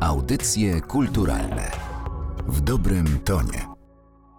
Audycje 0.00 0.80
kulturalne 0.80 1.70
w 2.46 2.60
dobrym 2.60 3.18
tonie. 3.24 3.66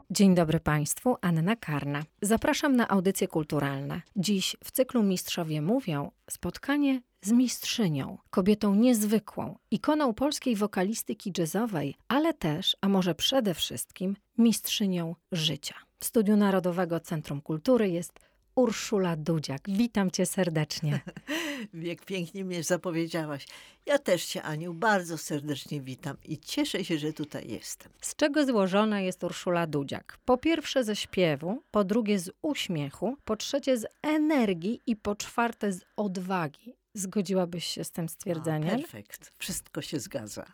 Dzień 0.10 0.36
dobry 0.36 0.60
Państwu, 0.60 1.16
Anna 1.22 1.56
Karna. 1.56 2.04
Zapraszam 2.22 2.76
na 2.76 2.88
audycje 2.88 3.28
kulturalne. 3.28 4.02
Dziś 4.16 4.56
w 4.64 4.72
cyklu 4.72 5.04
Mistrzowie 5.04 5.62
Mówią 5.62 6.12
spotkanie 6.30 7.02
z 7.22 7.32
mistrzynią, 7.32 8.18
kobietą 8.30 8.76
niezwykłą, 8.76 9.58
ikoną 9.72 10.14
polskiej 10.14 10.56
wokalistyki 10.56 11.34
jazzowej, 11.38 11.96
ale 12.08 12.34
też, 12.34 12.78
a 12.82 12.90
może 12.90 13.16
przede 13.16 13.54
wszystkim, 13.54 14.16
mistrzynią 14.38 15.16
życia. 15.32 15.76
W 16.00 16.06
Studiu 16.06 16.38
Narodowego 16.38 17.00
Centrum 17.00 17.42
Kultury 17.42 17.90
jest 17.90 18.20
Urszula 18.56 19.16
Dudziak. 19.16 19.62
Witam 19.68 20.12
cię 20.12 20.26
serdecznie. 20.26 21.00
Jak 21.74 22.06
pięknie 22.06 22.46
mnie 22.46 22.64
zapowiedziałaś. 22.64 23.48
Ja 23.86 24.00
też 24.00 24.26
cię, 24.26 24.44
Aniu, 24.44 24.74
bardzo 24.74 25.18
serdecznie 25.18 25.82
witam 25.82 26.18
i 26.26 26.38
cieszę 26.38 26.86
się, 26.86 26.98
że 26.98 27.14
tutaj 27.14 27.50
jestem. 27.50 27.92
Z 28.02 28.16
czego 28.16 28.46
złożona 28.46 29.02
jest 29.02 29.24
Urszula 29.24 29.68
Dudziak? 29.68 30.18
Po 30.26 30.38
pierwsze 30.38 30.84
ze 30.84 30.96
śpiewu, 30.96 31.64
po 31.72 31.84
drugie 31.84 32.20
z 32.20 32.32
uśmiechu, 32.42 33.18
po 33.26 33.36
trzecie 33.36 33.78
z 33.78 33.86
energii 34.02 34.82
i 34.88 34.96
po 34.96 35.16
czwarte 35.16 35.72
z 35.72 35.86
odwagi. 35.96 36.81
Zgodziłabyś 36.94 37.66
się 37.66 37.84
z 37.84 37.92
tym 37.92 38.10
stwierdzeniem? 38.10 38.80
Perfekt, 38.80 39.34
wszystko 39.38 39.82
się 39.82 40.00
zgadza. 40.00 40.46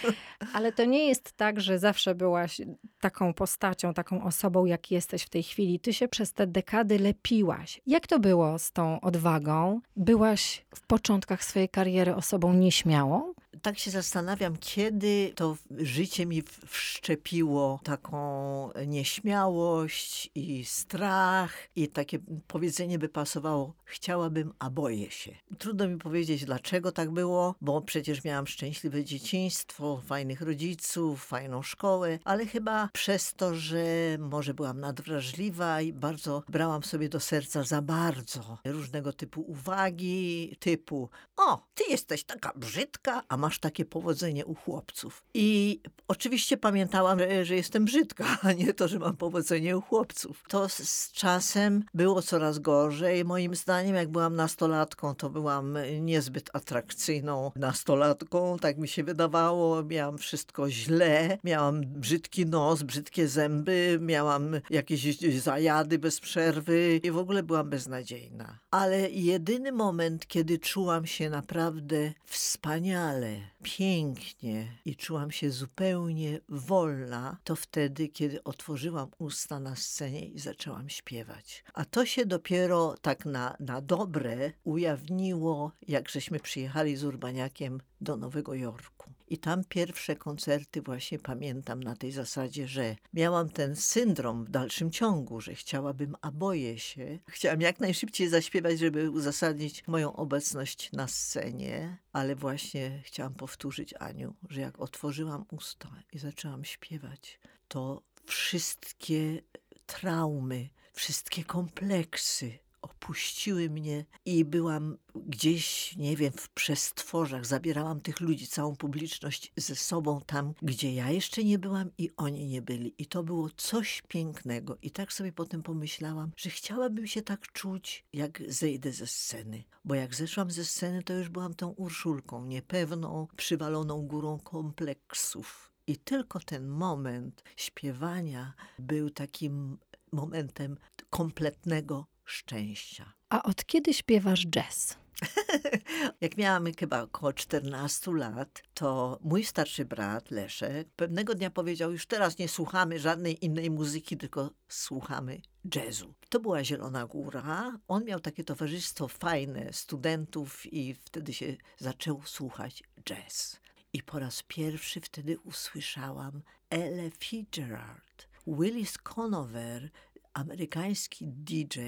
Ale 0.54 0.72
to 0.72 0.84
nie 0.84 1.08
jest 1.08 1.32
tak, 1.32 1.60
że 1.60 1.78
zawsze 1.78 2.14
byłaś 2.14 2.60
taką 3.00 3.34
postacią, 3.34 3.94
taką 3.94 4.24
osobą, 4.24 4.64
jak 4.64 4.90
jesteś 4.90 5.22
w 5.22 5.28
tej 5.28 5.42
chwili. 5.42 5.80
Ty 5.80 5.92
się 5.92 6.08
przez 6.08 6.32
te 6.32 6.46
dekady 6.46 6.98
lepiłaś. 6.98 7.80
Jak 7.86 8.06
to 8.06 8.18
było 8.18 8.58
z 8.58 8.72
tą 8.72 9.00
odwagą? 9.00 9.80
Byłaś 9.96 10.64
w 10.74 10.80
początkach 10.80 11.44
swojej 11.44 11.68
kariery 11.68 12.14
osobą 12.14 12.52
nieśmiałą? 12.52 13.34
Tak 13.64 13.78
się 13.78 13.90
zastanawiam, 13.90 14.56
kiedy 14.56 15.32
to 15.36 15.56
życie 15.70 16.26
mi 16.26 16.42
wszczepiło 16.66 17.80
taką 17.84 18.70
nieśmiałość 18.86 20.30
i 20.34 20.64
strach 20.64 21.52
i 21.76 21.88
takie 21.88 22.18
powiedzenie 22.46 22.98
by 22.98 23.08
pasowało, 23.08 23.74
chciałabym, 23.84 24.52
a 24.58 24.70
boję 24.70 25.10
się. 25.10 25.32
Trudno 25.58 25.88
mi 25.88 25.98
powiedzieć, 25.98 26.44
dlaczego 26.44 26.92
tak 26.92 27.10
było, 27.10 27.54
bo 27.60 27.80
przecież 27.80 28.24
miałam 28.24 28.46
szczęśliwe 28.46 29.04
dzieciństwo, 29.04 30.02
fajnych 30.06 30.40
rodziców, 30.40 31.24
fajną 31.24 31.62
szkołę, 31.62 32.18
ale 32.24 32.46
chyba 32.46 32.88
przez 32.92 33.34
to, 33.34 33.54
że 33.54 33.84
może 34.18 34.54
byłam 34.54 34.80
nadwrażliwa 34.80 35.80
i 35.80 35.92
bardzo 35.92 36.42
brałam 36.48 36.82
sobie 36.82 37.08
do 37.08 37.20
serca 37.20 37.62
za 37.62 37.82
bardzo 37.82 38.58
różnego 38.64 39.12
typu 39.12 39.40
uwagi, 39.40 40.56
typu 40.60 41.10
o, 41.36 41.66
ty 41.74 41.84
jesteś 41.90 42.24
taka 42.24 42.52
brzydka, 42.56 43.22
a 43.28 43.36
masz 43.36 43.53
takie 43.58 43.84
powodzenie 43.84 44.46
u 44.46 44.54
chłopców. 44.54 45.24
I 45.34 45.80
oczywiście 46.08 46.56
pamiętałam, 46.56 47.18
że 47.42 47.54
jestem 47.54 47.84
brzydka, 47.84 48.24
a 48.42 48.52
nie 48.52 48.74
to, 48.74 48.88
że 48.88 48.98
mam 48.98 49.16
powodzenie 49.16 49.76
u 49.76 49.80
chłopców. 49.80 50.44
To 50.48 50.68
z 50.68 51.12
czasem 51.12 51.84
było 51.94 52.22
coraz 52.22 52.58
gorzej. 52.58 53.24
Moim 53.24 53.54
zdaniem, 53.54 53.96
jak 53.96 54.08
byłam 54.08 54.36
nastolatką, 54.36 55.14
to 55.14 55.30
byłam 55.30 55.78
niezbyt 56.00 56.50
atrakcyjną 56.52 57.52
nastolatką, 57.56 58.58
tak 58.58 58.78
mi 58.78 58.88
się 58.88 59.04
wydawało. 59.04 59.82
Miałam 59.82 60.18
wszystko 60.18 60.70
źle, 60.70 61.38
miałam 61.44 61.80
brzydki 61.80 62.46
nos, 62.46 62.82
brzydkie 62.82 63.28
zęby, 63.28 63.98
miałam 64.00 64.60
jakieś 64.70 65.18
zajady 65.40 65.98
bez 65.98 66.20
przerwy 66.20 67.00
i 67.02 67.10
w 67.10 67.18
ogóle 67.18 67.42
byłam 67.42 67.70
beznadziejna. 67.70 68.58
Ale 68.70 69.10
jedyny 69.10 69.72
moment, 69.72 70.26
kiedy 70.26 70.58
czułam 70.58 71.06
się 71.06 71.30
naprawdę 71.30 72.12
wspaniale, 72.24 73.43
pięknie 73.62 74.78
i 74.84 74.96
czułam 74.96 75.30
się 75.30 75.50
zupełnie 75.50 76.40
wolna, 76.48 77.36
to 77.44 77.56
wtedy, 77.56 78.08
kiedy 78.08 78.44
otworzyłam 78.44 79.10
usta 79.18 79.60
na 79.60 79.76
scenie 79.76 80.26
i 80.26 80.38
zaczęłam 80.38 80.88
śpiewać. 80.88 81.64
A 81.74 81.84
to 81.84 82.06
się 82.06 82.26
dopiero 82.26 82.94
tak 83.02 83.26
na, 83.26 83.56
na 83.60 83.80
dobre 83.80 84.52
ujawniło, 84.64 85.72
jak 85.88 86.08
żeśmy 86.08 86.40
przyjechali 86.40 86.96
z 86.96 87.04
Urbaniakiem 87.04 87.80
do 88.00 88.16
Nowego 88.16 88.54
Jorku. 88.54 89.10
I 89.34 89.38
tam 89.38 89.64
pierwsze 89.64 90.16
koncerty 90.16 90.82
właśnie 90.82 91.18
pamiętam 91.18 91.82
na 91.82 91.96
tej 91.96 92.12
zasadzie, 92.12 92.68
że 92.68 92.96
miałam 93.14 93.50
ten 93.50 93.76
syndrom 93.76 94.44
w 94.44 94.50
dalszym 94.50 94.90
ciągu, 94.90 95.40
że 95.40 95.54
chciałabym, 95.54 96.16
a 96.20 96.30
boję 96.30 96.78
się. 96.78 97.18
Chciałam 97.28 97.60
jak 97.60 97.80
najszybciej 97.80 98.28
zaśpiewać, 98.28 98.78
żeby 98.78 99.10
uzasadnić 99.10 99.86
moją 99.86 100.16
obecność 100.16 100.92
na 100.92 101.08
scenie, 101.08 101.98
ale 102.12 102.36
właśnie 102.36 103.02
chciałam 103.04 103.34
powtórzyć 103.34 103.94
Aniu, 103.98 104.34
że 104.50 104.60
jak 104.60 104.80
otworzyłam 104.80 105.44
usta 105.50 106.02
i 106.12 106.18
zaczęłam 106.18 106.64
śpiewać, 106.64 107.38
to 107.68 108.02
wszystkie 108.26 109.42
traumy, 109.86 110.68
wszystkie 110.92 111.44
kompleksy, 111.44 112.58
opuściły 112.84 113.70
mnie 113.70 114.04
i 114.24 114.44
byłam 114.44 114.96
gdzieś, 115.14 115.96
nie 115.96 116.16
wiem, 116.16 116.32
w 116.32 116.48
przestworzach. 116.48 117.46
Zabierałam 117.46 118.00
tych 118.00 118.20
ludzi, 118.20 118.46
całą 118.46 118.76
publiczność 118.76 119.52
ze 119.56 119.74
sobą 119.74 120.20
tam, 120.26 120.54
gdzie 120.62 120.94
ja 120.94 121.10
jeszcze 121.10 121.44
nie 121.44 121.58
byłam 121.58 121.90
i 121.98 122.10
oni 122.16 122.46
nie 122.46 122.62
byli. 122.62 122.94
I 122.98 123.06
to 123.06 123.22
było 123.22 123.50
coś 123.56 124.02
pięknego. 124.08 124.78
I 124.82 124.90
tak 124.90 125.12
sobie 125.12 125.32
potem 125.32 125.62
pomyślałam, 125.62 126.30
że 126.36 126.50
chciałabym 126.50 127.06
się 127.06 127.22
tak 127.22 127.52
czuć, 127.52 128.04
jak 128.12 128.42
zejdę 128.48 128.92
ze 128.92 129.06
sceny. 129.06 129.64
Bo 129.84 129.94
jak 129.94 130.14
zeszłam 130.14 130.50
ze 130.50 130.64
sceny, 130.64 131.02
to 131.02 131.12
już 131.12 131.28
byłam 131.28 131.54
tą 131.54 131.68
Urszulką, 131.68 132.44
niepewną, 132.46 133.26
przywaloną 133.36 134.02
górą 134.06 134.38
kompleksów. 134.38 135.70
I 135.86 135.96
tylko 135.96 136.40
ten 136.40 136.68
moment 136.68 137.42
śpiewania 137.56 138.54
był 138.78 139.10
takim 139.10 139.78
momentem 140.12 140.76
kompletnego 141.10 142.06
szczęścia. 142.24 143.12
A 143.28 143.42
od 143.42 143.64
kiedy 143.64 143.94
śpiewasz 143.94 144.46
jazz? 144.46 144.96
Jak 146.20 146.36
miałam 146.36 146.66
chyba 146.78 147.02
około 147.02 147.32
14 147.32 148.12
lat, 148.12 148.62
to 148.74 149.18
mój 149.22 149.44
starszy 149.44 149.84
brat 149.84 150.30
Leszek 150.30 150.88
pewnego 150.96 151.34
dnia 151.34 151.50
powiedział: 151.50 151.92
Już 151.92 152.06
teraz 152.06 152.38
nie 152.38 152.48
słuchamy 152.48 152.98
żadnej 152.98 153.44
innej 153.44 153.70
muzyki, 153.70 154.16
tylko 154.16 154.50
słuchamy 154.68 155.40
jazzu. 155.74 156.14
To 156.28 156.40
była 156.40 156.64
Zielona 156.64 157.06
Góra. 157.06 157.78
On 157.88 158.04
miał 158.04 158.20
takie 158.20 158.44
towarzystwo 158.44 159.08
fajne 159.08 159.72
studentów, 159.72 160.72
i 160.72 160.94
wtedy 160.94 161.32
się 161.32 161.56
zaczął 161.78 162.22
słuchać 162.24 162.82
jazz. 163.04 163.60
I 163.92 164.02
po 164.02 164.18
raz 164.18 164.42
pierwszy 164.48 165.00
wtedy 165.00 165.38
usłyszałam 165.38 166.42
Ella 166.70 167.10
Fitzgerald. 167.18 168.28
Willis 168.46 168.98
Conover 168.98 169.90
amerykański 170.34 171.26
DJ 171.26 171.78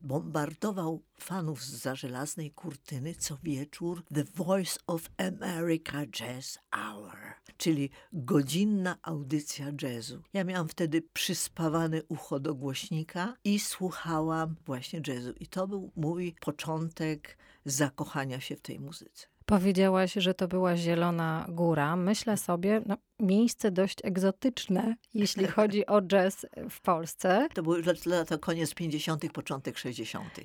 bombardował 0.00 1.02
fanów 1.18 1.64
za 1.64 1.94
żelaznej 1.94 2.50
kurtyny 2.50 3.14
co 3.14 3.38
wieczór 3.42 4.04
The 4.14 4.24
Voice 4.24 4.80
of 4.86 5.10
America 5.16 6.06
Jazz 6.06 6.58
Hour, 6.70 7.16
czyli 7.56 7.90
godzinna 8.12 8.98
audycja 9.02 9.66
jazzu. 9.82 10.22
Ja 10.32 10.44
miałam 10.44 10.68
wtedy 10.68 11.02
przyspawane 11.12 12.02
ucho 12.08 12.40
do 12.40 12.54
głośnika 12.54 13.36
i 13.44 13.58
słuchałam 13.58 14.56
właśnie 14.66 15.00
jazzu. 15.06 15.32
I 15.40 15.46
to 15.46 15.68
był 15.68 15.92
mój 15.96 16.34
początek 16.40 17.38
zakochania 17.64 18.40
się 18.40 18.56
w 18.56 18.60
tej 18.60 18.80
muzyce. 18.80 19.26
Powiedziałaś, 19.46 20.12
że 20.12 20.34
to 20.34 20.48
była 20.48 20.76
Zielona 20.76 21.46
Góra. 21.48 21.96
Myślę 21.96 22.36
sobie, 22.36 22.82
no, 22.86 22.96
miejsce 23.20 23.70
dość 23.70 23.98
egzotyczne, 24.04 24.96
jeśli 25.14 25.46
chodzi 25.56 25.86
o 25.86 26.02
jazz 26.02 26.46
w 26.70 26.80
Polsce. 26.80 27.48
To 27.54 27.62
były 27.62 27.82
lata 28.06 28.38
koniec 28.38 28.74
50., 28.74 29.32
początek 29.32 29.78
60. 29.78 30.40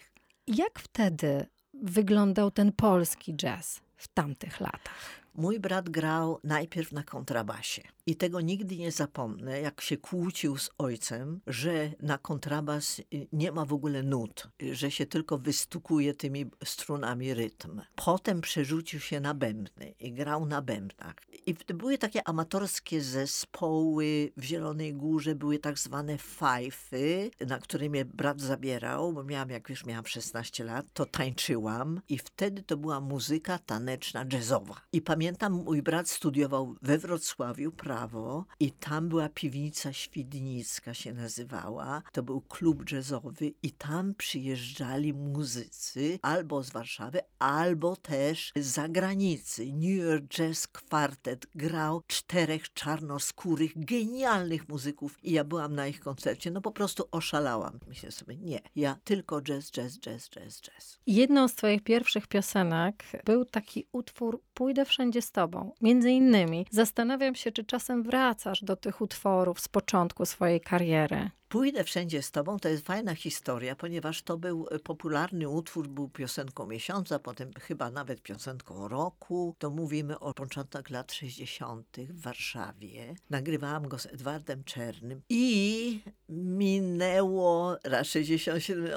Jak 0.48 0.80
wtedy 0.80 1.46
wyglądał 1.74 2.52
ten 2.52 2.72
polski 2.72 3.36
jazz 3.36 3.82
w 3.96 4.08
tamtych 4.08 4.60
latach? 4.60 5.21
Mój 5.36 5.60
brat 5.60 5.90
grał 5.90 6.40
najpierw 6.44 6.92
na 6.92 7.04
kontrabasie 7.04 7.82
i 8.06 8.16
tego 8.16 8.42
nigdy 8.42 8.78
nie 8.78 8.92
zapomnę, 8.92 9.62
jak 9.62 9.82
się 9.82 9.98
kłócił 9.98 10.58
z 10.58 10.70
ojcem, 10.78 11.42
że 11.48 11.92
na 12.00 12.18
kontrabas 12.18 13.00
y, 13.00 13.28
nie 13.34 13.52
ma 13.52 13.66
w 13.66 13.74
ogóle 13.74 14.04
nut, 14.04 14.48
że 14.72 14.92
się 14.92 15.06
tylko 15.06 15.38
wystukuje 15.38 16.14
tymi 16.14 16.46
strunami 16.64 17.34
rytm. 17.34 17.82
Potem 17.96 18.42
przerzucił 18.42 19.00
się 19.00 19.20
na 19.20 19.34
bębny 19.34 19.94
i 20.00 20.14
grał 20.14 20.46
na 20.46 20.62
bębnach. 20.62 21.16
I 21.46 21.56
były 21.74 21.98
takie 21.98 22.28
amatorskie 22.28 23.02
zespoły 23.02 24.32
w 24.38 24.44
Zielonej 24.44 24.94
Górze, 24.94 25.36
były 25.36 25.60
tak 25.60 25.80
zwane 25.80 26.18
fajfy, 26.18 27.32
na 27.48 27.60
które 27.60 27.90
mnie 27.90 28.06
brat 28.06 28.42
zabierał, 28.42 29.14
bo 29.14 29.24
miałam, 29.24 29.50
jak 29.50 29.70
już 29.70 29.86
miałam 29.86 30.06
16 30.06 30.64
lat, 30.64 30.86
to 30.94 31.06
tańczyłam 31.06 32.02
i 32.10 32.18
wtedy 32.18 32.64
to 32.64 32.78
była 32.78 33.00
muzyka 33.00 33.60
taneczna 33.60 34.26
jazzowa. 34.34 34.82
I 34.94 35.02
pamiętam, 35.02 35.54
mój 35.54 35.82
brat 35.82 36.10
studiował 36.10 36.76
we 36.82 36.98
Wrocławiu 36.98 37.72
prawo 37.72 38.46
i 38.60 38.72
tam 38.72 39.10
była 39.10 39.30
piwnica 39.30 39.94
Świdnicka 39.94 40.94
się 40.94 41.14
nazywała. 41.14 42.02
To 42.12 42.24
był 42.24 42.42
klub 42.42 42.92
jazzowy 42.92 43.54
i 43.64 43.72
tam 43.72 44.14
przyjeżdżali 44.16 45.14
muzycy 45.14 46.20
albo 46.22 46.64
z 46.64 46.70
Warszawy, 46.70 47.20
albo 47.40 47.96
też 47.96 48.52
z 48.56 48.66
zagranicy. 48.66 49.66
New 49.74 49.98
York 49.98 50.28
Jazz 50.28 50.68
Quartet 50.68 51.31
grał 51.56 52.02
czterech 52.08 52.74
czarnoskórych, 52.74 53.72
genialnych 53.76 54.70
muzyków 54.70 55.24
i 55.24 55.32
ja 55.32 55.44
byłam 55.44 55.76
na 55.76 55.88
ich 55.88 56.00
koncercie. 56.00 56.52
No 56.52 56.62
po 56.62 56.72
prostu 56.72 57.04
oszalałam. 57.12 57.80
Myślę 57.88 58.12
sobie, 58.12 58.38
nie, 58.38 58.60
ja 58.76 58.98
tylko 59.04 59.42
jazz, 59.42 59.72
jazz, 59.72 60.00
jazz, 60.00 60.30
jazz, 60.30 60.62
jazz. 60.62 61.00
Jedną 61.08 61.48
z 61.48 61.56
twoich 61.56 61.84
pierwszych 61.84 62.28
piosenek 62.28 63.04
był 63.26 63.46
taki 63.46 63.88
utwór 63.92 64.42
Pójdę 64.54 64.86
wszędzie 64.86 65.22
z 65.22 65.32
tobą. 65.32 65.74
Między 65.82 66.12
innymi 66.12 66.66
zastanawiam 66.72 67.36
się, 67.36 67.52
czy 67.52 67.64
czasem 67.64 68.04
wracasz 68.04 68.64
do 68.64 68.76
tych 68.76 69.02
utworów 69.02 69.60
z 69.60 69.68
początku 69.68 70.26
swojej 70.26 70.62
kariery. 70.62 71.30
Pójdę 71.52 71.84
wszędzie 71.84 72.22
z 72.22 72.32
tobą 72.32 72.60
to 72.60 72.70
jest 72.70 72.86
fajna 72.86 73.16
historia, 73.16 73.76
ponieważ 73.76 74.22
to 74.22 74.38
był 74.38 74.68
e, 74.72 74.80
popularny 74.80 75.50
utwór, 75.50 75.88
był 75.88 76.10
piosenką 76.10 76.68
miesiąca, 76.68 77.20
potem 77.20 77.52
chyba 77.54 77.92
nawet 77.92 78.22
piosenką 78.22 78.88
roku. 78.88 79.56
To 79.60 79.70
mówimy 79.70 80.20
o 80.20 80.34
początkach 80.34 80.90
lat 80.90 81.14
60. 81.14 81.98
w 81.98 82.22
Warszawie. 82.22 83.16
Nagrywałam 83.30 83.88
go 83.88 84.00
z 84.00 84.06
Edwardem 84.06 84.64
Czernym 84.64 85.22
i 85.30 86.00
minęło 86.30 87.78
raz 87.84 88.08
67, 88.08 88.88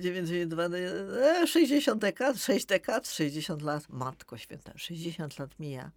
92, 0.00 0.68
60 1.46 2.00
dekad, 2.00 2.38
6 2.38 2.66
dekad, 2.66 3.08
60 3.08 3.62
lat. 3.62 3.88
Matko 3.88 4.36
święta, 4.36 4.72
60 4.76 5.38
lat 5.38 5.58
mija. 5.58 5.90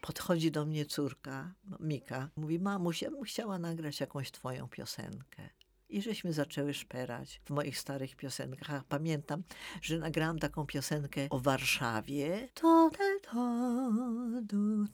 Podchodzi 0.00 0.50
do 0.50 0.64
mnie 0.64 0.86
córka, 0.86 1.54
Mika, 1.80 2.28
mówi, 2.36 2.58
mamuś, 2.58 3.02
ja 3.02 3.10
bym 3.10 3.22
chciała 3.22 3.58
nagrać 3.58 4.00
jakąś 4.00 4.30
twoją 4.30 4.68
piosenkę. 4.68 5.50
I 5.90 6.02
żeśmy 6.02 6.32
zaczęły 6.32 6.74
szperać 6.74 7.40
w 7.44 7.50
moich 7.50 7.78
starych 7.78 8.16
piosenkach. 8.16 8.84
Pamiętam, 8.84 9.42
że 9.82 9.98
nagrałam 9.98 10.38
taką 10.38 10.66
piosenkę 10.66 11.26
o 11.30 11.40
Warszawie. 11.40 12.48
To 12.54 12.90
te 12.90 13.20
to, 13.20 13.32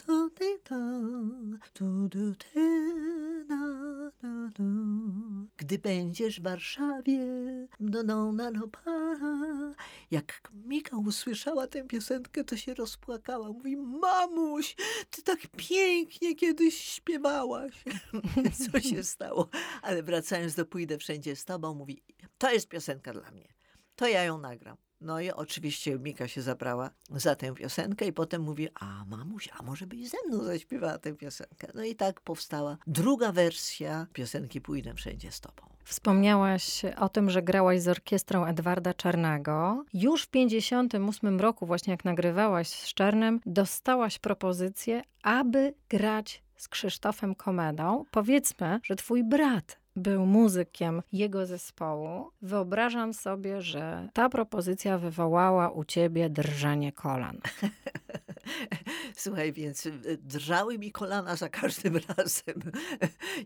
to 0.07 0.31
te 0.31 0.59
to, 1.73 2.09
du, 2.09 2.35
te, 2.35 2.61
na. 3.49 3.75
Gdy 5.57 5.79
będziesz 5.79 6.41
w 6.41 6.43
Warszawie, 6.43 7.19
do 7.81 8.03
no, 8.03 8.33
na 8.33 8.51
no, 8.51 8.69
para. 8.69 9.75
Jak 10.11 10.51
Mika 10.67 10.97
usłyszała 10.97 11.67
tę 11.67 11.85
piosenkę, 11.85 12.45
to 12.45 12.57
się 12.57 12.75
rozpłakała. 12.75 13.49
Mówi, 13.49 13.77
mamuś, 13.77 14.77
ty 15.11 15.23
tak 15.23 15.41
pięknie 15.57 16.35
kiedyś 16.35 16.79
śpiewałaś. 16.79 17.85
Co 18.73 18.81
się 18.81 19.03
stało? 19.03 19.49
Ale 19.83 20.03
wracając 20.03 20.55
do 20.55 20.67
pójdę 20.85 20.99
wszędzie 20.99 21.37
z 21.37 21.45
tobą, 21.45 21.75
mówi, 21.75 22.03
to 22.39 22.53
jest 22.53 22.69
piosenka 22.69 23.13
dla 23.13 23.31
mnie. 23.31 23.49
To 23.97 24.09
ja 24.09 24.25
ją 24.25 24.39
nagram. 24.39 24.77
No 25.01 25.21
i 25.21 25.31
oczywiście 25.31 25.99
Mika 25.99 26.29
się 26.29 26.43
zabrała 26.43 26.91
za 27.11 27.35
tę 27.35 27.55
piosenkę 27.55 28.07
i 28.07 28.13
potem 28.13 28.43
mówi, 28.43 28.69
a 28.75 29.05
mamuś, 29.05 29.49
a 29.59 29.63
może 29.63 29.87
byś 29.87 30.09
ze 30.09 30.17
mną 30.29 30.45
zaśpiewała 30.45 30.99
tę 30.99 31.15
piosenkę. 31.15 31.69
No 31.75 31.85
i 31.85 31.95
tak 31.95 32.21
powstała 32.21 32.77
druga 32.87 33.33
wersja 33.33 34.07
piosenki 34.13 34.61
Pójdę 34.61 34.95
wszędzie 34.95 35.33
z 35.33 35.41
tobą. 35.41 35.63
Wspomniałaś 35.85 36.83
o 36.99 37.09
tym, 37.09 37.31
że 37.31 37.43
grałaś 37.43 37.81
z 37.81 37.89
orkiestrą 37.89 38.45
Edwarda 38.45 38.95
Czarnego. 38.95 39.85
Już 39.95 40.23
w 40.23 40.29
58 40.29 41.41
roku, 41.41 41.67
właśnie 41.67 41.91
jak 41.91 42.05
nagrywałaś 42.05 42.69
z 42.69 42.95
Czarnem, 42.95 43.41
dostałaś 43.47 44.19
propozycję, 44.19 45.03
aby 45.23 45.75
grać 45.89 46.43
z 46.57 46.69
Krzysztofem 46.69 47.35
Komedą. 47.35 48.05
Powiedzmy, 48.11 48.81
że 48.83 48.97
twój 48.97 49.25
brat 49.25 49.84
był 49.97 50.27
muzykiem 50.27 51.03
jego 51.13 51.47
zespołu. 51.47 52.31
Wyobrażam 52.43 53.15
sobie, 53.15 53.63
że 53.63 54.09
ta 54.13 54.29
propozycja 54.29 54.99
wywołała 54.99 55.71
u 55.71 55.85
ciebie 55.85 56.31
drżenie 56.31 56.93
kolan. 56.93 57.41
Słuchaj, 59.17 59.53
więc 59.53 59.87
y, 59.87 60.19
drżały 60.23 60.79
mi 60.79 60.93
kolana 60.93 61.37
za 61.37 61.49
każdym 61.49 61.97
razem, 62.17 62.73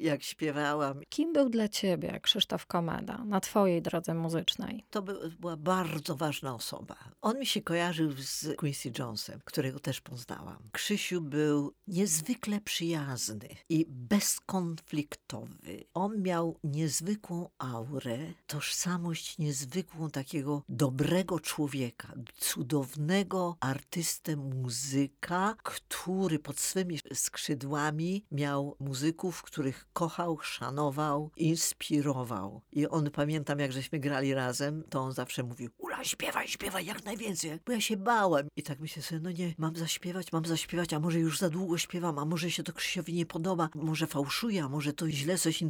jak 0.00 0.23
śpiewałam. 0.23 1.00
Kim 1.09 1.33
był 1.33 1.49
dla 1.49 1.69
ciebie 1.69 2.21
Krzysztof 2.23 2.67
Komeda 2.67 3.25
na 3.25 3.41
twojej 3.41 3.83
drodze 3.83 4.15
muzycznej? 4.15 4.85
To 4.91 5.03
by, 5.03 5.31
była 5.41 5.56
bardzo 5.56 6.17
ważna 6.17 6.55
osoba. 6.55 6.97
On 7.23 7.39
mi 7.39 7.47
się 7.47 7.62
kojarzył 7.62 8.12
z 8.12 8.56
Quincy 8.56 8.93
Jonesem, 8.99 9.41
którego 9.45 9.81
też 9.81 10.00
poznałam. 10.00 10.69
Krzysiu 10.73 11.21
był 11.21 11.75
niezwykle 11.87 12.61
przyjazny 12.61 13.49
i 13.69 13.87
bezkonfliktowy. 13.89 15.85
On 15.95 16.23
miał 16.23 16.38
niezwykłą 16.64 17.49
aurę, 17.58 18.19
tożsamość 18.46 19.38
niezwykłą 19.38 20.11
takiego 20.11 20.62
dobrego 20.69 21.40
człowieka, 21.40 22.14
cudownego 22.38 23.56
artystę 23.61 24.37
muzyka, 24.37 25.56
który 25.62 26.38
pod 26.38 26.61
swymi 26.61 26.99
skrzydłami 27.14 28.25
miał 28.32 28.76
muzyków, 28.81 29.43
których 29.43 29.87
kochał, 29.93 30.38
szanował, 30.40 31.31
inspirował. 31.37 32.62
I 32.73 32.87
on, 32.87 33.11
pamiętam, 33.11 33.58
jak 33.58 33.73
żeśmy 33.73 33.99
grali 33.99 34.35
razem, 34.35 34.82
to 34.90 35.00
on 35.00 35.12
zawsze 35.12 35.43
mówił, 35.43 35.70
Ula, 35.79 36.05
śpiewaj, 36.05 36.49
śpiewaj 36.49 36.87
jak 36.87 37.05
najwięcej, 37.05 37.58
bo 37.67 37.73
ja 37.73 37.81
się 37.81 37.96
bałem. 37.96 38.49
I 38.56 38.62
tak 38.62 38.81
myślę 38.81 39.02
sobie, 39.02 39.20
no 39.20 39.31
nie, 39.31 39.55
mam 39.58 39.76
zaśpiewać, 39.76 40.32
mam 40.32 40.44
zaśpiewać, 40.44 40.93
a 40.93 41.00
może 41.00 41.19
już 41.19 41.38
za 41.38 41.50
długo 41.50 41.79
śpiewam, 41.79 42.19
a 42.19 42.25
może 42.25 42.50
się 42.50 42.62
to 42.62 42.73
Krzysiowi 42.73 43.14
nie 43.14 43.26
podoba, 43.26 43.69
może 43.75 44.06
fałszuje, 44.06 44.64
a 44.64 44.69
może 44.69 44.93
to 44.93 45.11
źle 45.11 45.38
coś 45.38 45.62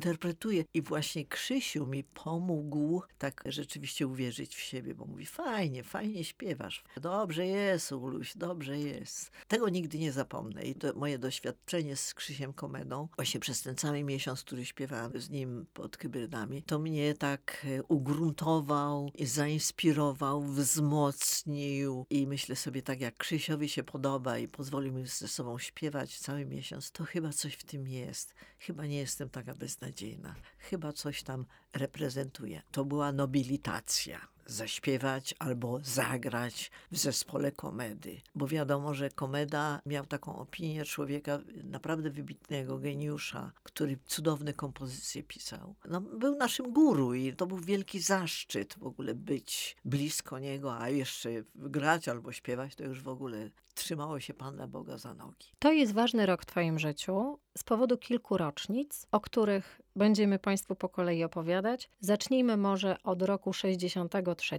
I 0.74 0.82
właśnie 0.82 1.26
Krzysiu 1.26 1.86
mi 1.86 2.04
pomógł 2.04 3.02
tak 3.18 3.44
rzeczywiście 3.46 4.06
uwierzyć 4.06 4.56
w 4.56 4.60
siebie, 4.60 4.94
bo 4.94 5.04
mówi, 5.04 5.26
fajnie, 5.26 5.84
fajnie 5.84 6.24
śpiewasz. 6.24 6.84
Dobrze 7.00 7.46
jest, 7.46 7.92
Uluś, 7.92 8.36
dobrze 8.36 8.78
jest. 8.78 9.30
Tego 9.48 9.68
nigdy 9.68 9.98
nie 9.98 10.12
zapomnę. 10.12 10.62
I 10.62 10.74
to 10.74 10.92
moje 10.94 11.18
doświadczenie 11.18 11.96
z 11.96 12.14
Krzysiem 12.14 12.52
Komedą, 12.52 13.08
właśnie 13.16 13.40
przez 13.40 13.62
ten 13.62 13.76
cały 13.76 14.04
miesiąc, 14.04 14.42
który 14.42 14.64
śpiewałam 14.64 15.20
z 15.20 15.30
nim 15.30 15.66
pod 15.74 15.96
Kybrydami, 15.96 16.62
to 16.62 16.78
mnie 16.78 17.14
tak 17.14 17.66
e, 17.78 17.82
ugruntował, 17.82 19.12
zainspirował, 19.20 20.42
wzmocnił. 20.42 22.06
I 22.10 22.26
myślę 22.26 22.56
sobie 22.56 22.82
tak, 22.82 23.00
jak 23.00 23.16
Krzysiowi 23.16 23.68
się 23.68 23.82
podoba 23.82 24.38
i 24.38 24.48
pozwolił 24.48 24.92
mi 24.92 25.06
ze 25.06 25.28
sobą 25.28 25.58
śpiewać 25.58 26.18
cały 26.18 26.46
miesiąc, 26.46 26.90
to 26.90 27.04
chyba 27.04 27.32
coś 27.32 27.54
w 27.54 27.64
tym 27.64 27.88
jest. 27.88 28.34
Chyba 28.58 28.86
nie 28.86 28.98
jestem 28.98 29.30
taka 29.30 29.54
beznadziejna. 29.54 30.34
Chyba 30.58 30.92
coś 30.92 31.22
tam 31.22 31.46
reprezentuje. 31.72 32.62
To 32.70 32.84
była 32.84 33.12
nobilitacja 33.12 34.28
zaśpiewać 34.48 35.34
albo 35.38 35.78
zagrać 35.82 36.70
w 36.90 36.98
zespole 36.98 37.52
komedy. 37.52 38.20
Bo 38.34 38.46
wiadomo, 38.46 38.94
że 38.94 39.10
komeda 39.10 39.80
miał 39.86 40.06
taką 40.06 40.36
opinię 40.36 40.84
człowieka 40.84 41.38
naprawdę 41.64 42.10
wybitnego, 42.10 42.78
geniusza, 42.78 43.52
który 43.62 43.98
cudowne 44.06 44.52
kompozycje 44.52 45.22
pisał. 45.22 45.74
No, 45.84 46.00
był 46.00 46.36
naszym 46.36 46.72
guru 46.72 47.14
i 47.14 47.32
to 47.32 47.46
był 47.46 47.58
wielki 47.58 48.00
zaszczyt 48.00 48.74
w 48.78 48.82
ogóle 48.82 49.14
być 49.14 49.76
blisko 49.84 50.38
niego, 50.38 50.78
a 50.78 50.88
jeszcze 50.88 51.30
grać 51.54 52.08
albo 52.08 52.32
śpiewać, 52.32 52.74
to 52.74 52.84
już 52.84 53.02
w 53.02 53.08
ogóle 53.08 53.50
trzymało 53.74 54.20
się 54.20 54.34
Pana 54.34 54.68
Boga 54.68 54.98
za 54.98 55.14
nogi. 55.14 55.46
To 55.58 55.72
jest 55.72 55.92
ważny 55.92 56.26
rok 56.26 56.42
w 56.42 56.46
Twoim 56.46 56.78
życiu 56.78 57.38
z 57.58 57.64
powodu 57.64 57.98
kilku 57.98 58.36
rocznic, 58.36 59.06
o 59.12 59.20
których 59.20 59.80
będziemy 59.98 60.38
Państwu 60.38 60.74
po 60.74 60.88
kolei 60.88 61.24
opowiadać. 61.24 61.90
Zacznijmy 62.00 62.56
może 62.56 62.96
od 63.02 63.22
roku 63.22 63.52
63, 63.52 64.58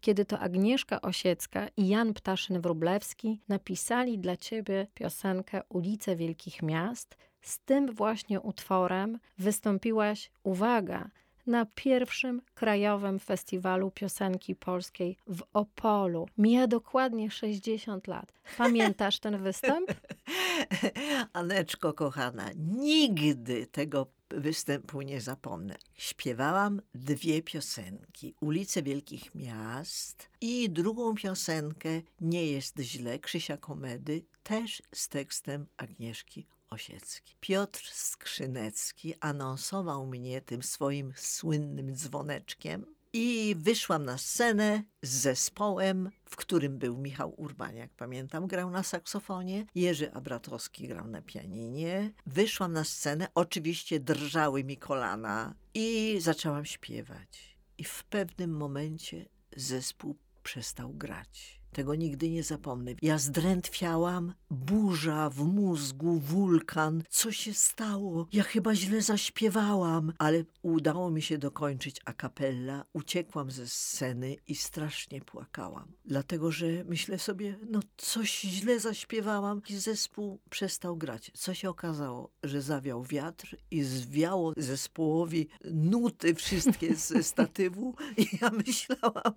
kiedy 0.00 0.24
to 0.24 0.38
Agnieszka 0.38 1.00
Osiecka 1.00 1.68
i 1.76 1.88
Jan 1.88 2.12
Ptaszyn-Wróblewski 2.12 3.36
napisali 3.48 4.18
dla 4.18 4.36
Ciebie 4.36 4.86
piosenkę 4.94 5.62
Ulice 5.68 6.16
Wielkich 6.16 6.62
Miast. 6.62 7.16
Z 7.40 7.58
tym 7.58 7.92
właśnie 7.92 8.40
utworem 8.40 9.18
wystąpiłaś, 9.38 10.30
uwaga, 10.42 11.10
na 11.46 11.66
pierwszym 11.74 12.42
krajowym 12.54 13.18
festiwalu 13.18 13.90
piosenki 13.90 14.54
polskiej 14.54 15.16
w 15.26 15.42
Opolu. 15.52 16.28
Mija 16.38 16.66
dokładnie 16.66 17.30
60 17.30 18.06
lat. 18.06 18.32
Pamiętasz 18.58 19.18
ten 19.18 19.42
występ? 19.42 19.90
Aneczko 21.32 21.92
kochana, 21.92 22.50
nigdy 22.56 23.66
tego 23.66 24.06
występu 24.30 25.02
nie 25.02 25.20
zapomnę. 25.20 25.76
Śpiewałam 25.94 26.82
dwie 26.94 27.42
piosenki: 27.42 28.34
Ulice 28.40 28.82
Wielkich 28.82 29.34
Miast 29.34 30.30
i 30.40 30.70
drugą 30.70 31.14
piosenkę 31.14 32.02
Nie 32.20 32.46
jest 32.46 32.78
źle 32.78 33.18
Krzysia 33.18 33.56
Komedy, 33.56 34.24
też 34.42 34.82
z 34.94 35.08
tekstem 35.08 35.66
Agnieszki 35.76 36.46
Osiecki. 36.70 37.36
Piotr 37.40 37.90
Skrzynecki 37.92 39.14
anonsował 39.20 40.06
mnie 40.06 40.40
tym 40.40 40.62
swoim 40.62 41.12
słynnym 41.16 41.94
dzwoneczkiem 41.94 42.95
I 43.18 43.54
wyszłam 43.58 44.04
na 44.04 44.18
scenę 44.18 44.82
z 45.02 45.10
zespołem, 45.10 46.10
w 46.24 46.36
którym 46.36 46.78
był 46.78 46.98
Michał 46.98 47.34
Urbaniak, 47.36 47.90
pamiętam, 47.96 48.46
grał 48.46 48.70
na 48.70 48.82
saksofonie, 48.82 49.66
Jerzy 49.74 50.12
Abratowski 50.12 50.88
grał 50.88 51.08
na 51.08 51.22
pianinie. 51.22 52.12
Wyszłam 52.26 52.72
na 52.72 52.84
scenę, 52.84 53.28
oczywiście 53.34 54.00
drżały 54.00 54.64
mi 54.64 54.76
kolana 54.76 55.54
i 55.74 56.16
zaczęłam 56.20 56.64
śpiewać. 56.64 57.56
I 57.78 57.84
w 57.84 58.04
pewnym 58.04 58.56
momencie 58.56 59.28
zespół 59.56 60.16
przestał 60.42 60.92
grać. 60.92 61.55
Tego 61.72 61.94
nigdy 61.94 62.30
nie 62.30 62.42
zapomnę. 62.42 62.94
Ja 63.02 63.18
zdrętwiałam, 63.18 64.34
burza 64.50 65.30
w 65.30 65.44
mózgu, 65.44 66.18
wulkan. 66.18 67.02
Co 67.08 67.32
się 67.32 67.54
stało? 67.54 68.26
Ja 68.32 68.42
chyba 68.42 68.74
źle 68.74 69.02
zaśpiewałam, 69.02 70.12
ale 70.18 70.44
udało 70.62 71.10
mi 71.10 71.22
się 71.22 71.38
dokończyć 71.38 72.00
a 72.04 72.12
cappella. 72.12 72.84
Uciekłam 72.92 73.50
ze 73.50 73.68
sceny 73.68 74.36
i 74.46 74.54
strasznie 74.54 75.20
płakałam. 75.20 75.92
Dlatego, 76.04 76.52
że 76.52 76.66
myślę 76.84 77.18
sobie, 77.18 77.58
no 77.70 77.80
coś 77.96 78.40
źle 78.40 78.80
zaśpiewałam 78.80 79.62
i 79.68 79.76
zespół 79.76 80.40
przestał 80.50 80.96
grać. 80.96 81.30
Co 81.34 81.54
się 81.54 81.70
okazało? 81.70 82.30
Że 82.42 82.62
zawiał 82.62 83.04
wiatr 83.04 83.56
i 83.70 83.82
zwiało 83.82 84.52
zespołowi 84.56 85.48
nuty 85.64 86.34
wszystkie 86.34 86.94
ze 86.94 87.22
statywu 87.32 87.94
i 88.16 88.28
ja 88.42 88.50
myślałam, 88.50 89.34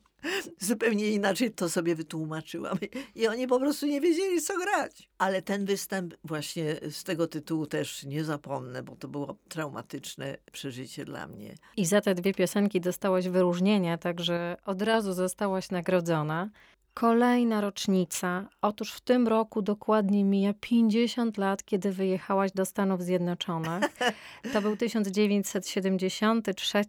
zupełnie 0.60 1.12
inaczej 1.12 1.52
to 1.52 1.70
sobie 1.70 1.96
wytłumaczyłam. 1.96 2.19
I 3.16 3.28
oni 3.28 3.48
po 3.48 3.60
prostu 3.60 3.86
nie 3.86 4.02
wiedzieli, 4.02 4.42
co 4.42 4.54
grać. 4.58 5.10
Ale 5.18 5.42
ten 5.42 5.66
występ 5.66 6.14
właśnie 6.24 6.76
z 6.92 7.04
tego 7.04 7.28
tytułu 7.28 7.66
też 7.66 8.04
nie 8.04 8.24
zapomnę, 8.24 8.84
bo 8.84 8.96
to 8.96 9.08
było 9.08 9.36
traumatyczne 9.50 10.38
przeżycie 10.52 11.06
dla 11.06 11.28
mnie. 11.28 11.56
I 11.78 11.86
za 11.86 12.02
te 12.02 12.16
dwie 12.16 12.34
piosenki 12.34 12.82
dostałaś 12.82 13.28
wyróżnienia, 13.28 13.98
także 13.98 14.58
od 14.66 14.82
razu 14.82 15.14
zostałaś 15.14 15.72
nagrodzona. 15.72 16.50
Kolejna 16.94 17.62
rocznica. 17.62 18.50
Otóż 18.62 18.94
w 18.94 19.02
tym 19.02 19.28
roku 19.28 19.62
dokładnie 19.62 20.24
mija 20.24 20.54
50 20.60 21.38
lat, 21.38 21.66
kiedy 21.66 21.92
wyjechałaś 21.92 22.52
do 22.52 22.66
Stanów 22.66 23.04
Zjednoczonych. 23.04 23.84
To 24.54 24.62
był 24.62 24.78
1973 24.78 26.84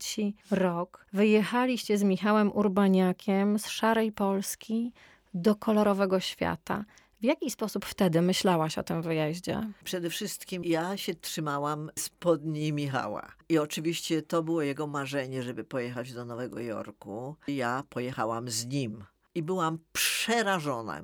rok. 0.50 1.06
Wyjechaliście 1.12 1.98
z 1.98 2.02
Michałem 2.02 2.56
Urbaniakiem 2.56 3.58
z 3.58 3.68
szarej 3.68 4.12
Polski 4.12 4.92
do 5.34 5.54
kolorowego 5.54 6.20
świata. 6.20 6.84
W 7.20 7.24
jaki 7.24 7.50
sposób 7.50 7.84
wtedy 7.84 8.22
myślałaś 8.22 8.78
o 8.78 8.82
tym 8.82 9.02
wyjeździe? 9.02 9.72
Przede 9.84 10.10
wszystkim 10.10 10.64
ja 10.64 10.96
się 10.96 11.14
trzymałam 11.14 11.90
spodni 11.98 12.72
Michała. 12.72 13.32
I 13.48 13.58
oczywiście 13.58 14.22
to 14.22 14.42
było 14.42 14.62
jego 14.62 14.86
marzenie, 14.86 15.42
żeby 15.42 15.64
pojechać 15.64 16.12
do 16.12 16.24
Nowego 16.24 16.60
Jorku. 16.60 17.36
Ja 17.48 17.84
pojechałam 17.88 18.48
z 18.48 18.66
nim 18.66 19.04
i 19.34 19.42
byłam 19.42 19.78
przerażona. 19.92 21.02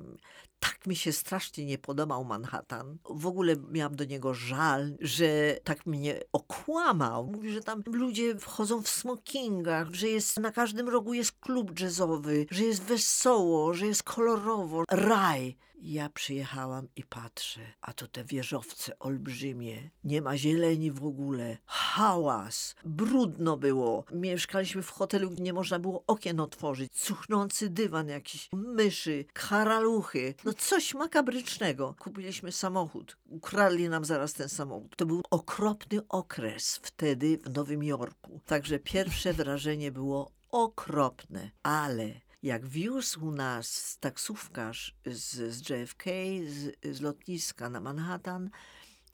Tak 0.59 0.87
mi 0.87 0.95
się 0.95 1.11
strasznie 1.11 1.65
nie 1.65 1.77
podobał 1.77 2.25
Manhattan. 2.25 2.97
W 3.09 3.27
ogóle 3.27 3.55
miałam 3.71 3.95
do 3.95 4.05
niego 4.05 4.33
żal, 4.33 4.97
że 4.99 5.57
tak 5.63 5.85
mnie 5.85 6.19
okłamał. 6.33 7.27
Mówi, 7.27 7.51
że 7.51 7.61
tam 7.61 7.83
ludzie 7.85 8.35
wchodzą 8.39 8.81
w 8.81 8.89
smokingach, 8.89 9.93
że 9.93 10.07
jest 10.07 10.39
na 10.39 10.51
każdym 10.51 10.89
rogu 10.89 11.13
jest 11.13 11.31
klub 11.31 11.79
jazzowy, 11.79 12.45
że 12.51 12.63
jest 12.63 12.83
wesoło, 12.83 13.73
że 13.73 13.87
jest 13.87 14.03
kolorowo. 14.03 14.83
Raj. 14.91 15.57
Ja 15.81 16.09
przyjechałam 16.09 16.87
i 16.95 17.03
patrzę, 17.03 17.61
a 17.81 17.93
to 17.93 18.07
te 18.07 18.23
wieżowce 18.23 18.99
olbrzymie, 18.99 19.89
nie 20.03 20.21
ma 20.21 20.37
zieleni 20.37 20.91
w 20.91 21.05
ogóle, 21.05 21.57
hałas, 21.65 22.75
brudno 22.85 23.57
było. 23.57 24.05
Mieszkaliśmy 24.11 24.81
w 24.81 24.89
hotelu, 24.89 25.29
gdzie 25.29 25.43
nie 25.43 25.53
można 25.53 25.79
było 25.79 26.03
okien 26.07 26.39
otworzyć, 26.39 26.93
cuchnący 26.93 27.69
dywan 27.69 28.07
jakiś, 28.07 28.49
myszy, 28.53 29.25
karaluchy, 29.33 30.35
no 30.45 30.53
coś 30.53 30.93
makabrycznego. 30.93 31.95
Kupiliśmy 31.99 32.51
samochód, 32.51 33.17
ukradli 33.25 33.89
nam 33.89 34.05
zaraz 34.05 34.33
ten 34.33 34.49
samochód. 34.49 34.95
To 34.95 35.05
był 35.05 35.21
okropny 35.31 36.07
okres 36.09 36.79
wtedy 36.83 37.37
w 37.37 37.55
Nowym 37.55 37.83
Jorku. 37.83 38.41
Także 38.45 38.79
pierwsze 38.79 39.33
wrażenie 39.33 39.91
było 39.91 40.31
okropne, 40.49 41.51
ale 41.63 42.26
jak 42.43 42.67
wiózł 42.67 43.31
nas 43.31 43.97
taksówkarz 43.99 44.95
z, 45.05 45.53
z 45.53 45.69
JFK, 45.69 46.05
z, 46.47 46.95
z 46.95 47.01
lotniska 47.01 47.69
na 47.69 47.79
Manhattan, 47.79 48.49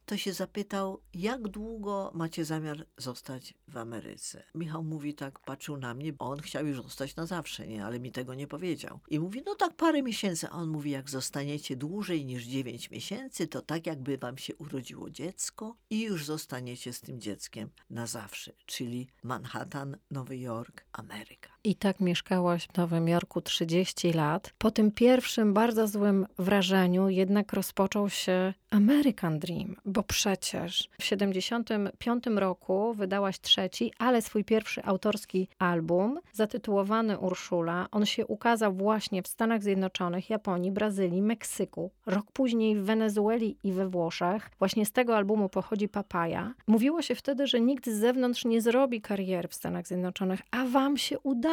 to 0.05 0.17
się 0.17 0.33
zapytał, 0.33 1.01
jak 1.13 1.47
długo 1.47 2.11
macie 2.13 2.45
zamiar 2.45 2.85
zostać 2.97 3.53
w 3.67 3.77
Ameryce. 3.77 4.43
Michał 4.55 4.83
mówi 4.83 5.13
tak, 5.13 5.39
patrzył 5.39 5.77
na 5.77 5.93
mnie, 5.93 6.13
on 6.19 6.39
chciał 6.39 6.67
już 6.67 6.81
zostać 6.81 7.15
na 7.15 7.25
zawsze, 7.25 7.67
nie, 7.67 7.85
ale 7.85 7.99
mi 7.99 8.11
tego 8.11 8.33
nie 8.33 8.47
powiedział. 8.47 8.99
I 9.09 9.19
mówi, 9.19 9.41
no 9.45 9.55
tak 9.55 9.75
parę 9.75 10.03
miesięcy. 10.03 10.47
A 10.49 10.51
on 10.51 10.69
mówi, 10.69 10.91
jak 10.91 11.09
zostaniecie 11.09 11.75
dłużej 11.75 12.25
niż 12.25 12.43
9 12.43 12.91
miesięcy, 12.91 13.47
to 13.47 13.61
tak 13.61 13.85
jakby 13.85 14.17
wam 14.17 14.37
się 14.37 14.55
urodziło 14.55 15.09
dziecko 15.09 15.75
i 15.89 16.01
już 16.01 16.25
zostaniecie 16.25 16.93
z 16.93 17.01
tym 17.01 17.21
dzieckiem 17.21 17.69
na 17.89 18.07
zawsze. 18.07 18.53
Czyli 18.65 19.07
Manhattan, 19.23 19.97
Nowy 20.11 20.37
Jork, 20.37 20.85
Ameryka. 20.91 21.52
I 21.65 21.75
tak 21.75 21.99
mieszkałaś 21.99 22.67
w 22.67 22.77
Nowym 22.77 23.07
Jorku 23.07 23.41
30 23.41 24.13
lat. 24.13 24.53
Po 24.57 24.71
tym 24.71 24.91
pierwszym 24.91 25.53
bardzo 25.53 25.87
złym 25.87 26.25
wrażeniu 26.37 27.09
jednak 27.09 27.53
rozpoczął 27.53 28.09
się 28.09 28.53
American 28.69 29.39
Dream, 29.39 29.75
bo 29.85 30.03
przecież 30.03 30.89
w 30.99 31.03
75 31.03 32.23
roku 32.35 32.93
wydałaś 32.93 33.39
trzeci, 33.39 33.93
ale 33.97 34.21
swój 34.21 34.43
pierwszy 34.43 34.83
autorski 34.83 35.47
album 35.59 36.19
zatytułowany 36.31 37.17
Urszula. 37.17 37.87
On 37.91 38.05
się 38.05 38.27
ukazał 38.27 38.73
właśnie 38.73 39.23
w 39.23 39.27
Stanach 39.27 39.63
Zjednoczonych, 39.63 40.29
Japonii, 40.29 40.71
Brazylii, 40.71 41.21
Meksyku. 41.21 41.91
Rok 42.05 42.31
później 42.31 42.75
w 42.75 42.83
Wenezueli 42.83 43.57
i 43.63 43.71
we 43.71 43.89
Włoszech. 43.89 44.49
Właśnie 44.59 44.85
z 44.85 44.91
tego 44.91 45.17
albumu 45.17 45.49
pochodzi 45.49 45.89
Papaja. 45.89 46.53
Mówiło 46.67 47.01
się 47.01 47.15
wtedy, 47.15 47.47
że 47.47 47.61
nikt 47.61 47.89
z 47.89 47.99
zewnątrz 47.99 48.45
nie 48.45 48.61
zrobi 48.61 49.01
kariery 49.01 49.47
w 49.47 49.53
Stanach 49.53 49.87
Zjednoczonych, 49.87 50.41
a 50.51 50.65
wam 50.65 50.97
się 50.97 51.19
udało. 51.19 51.52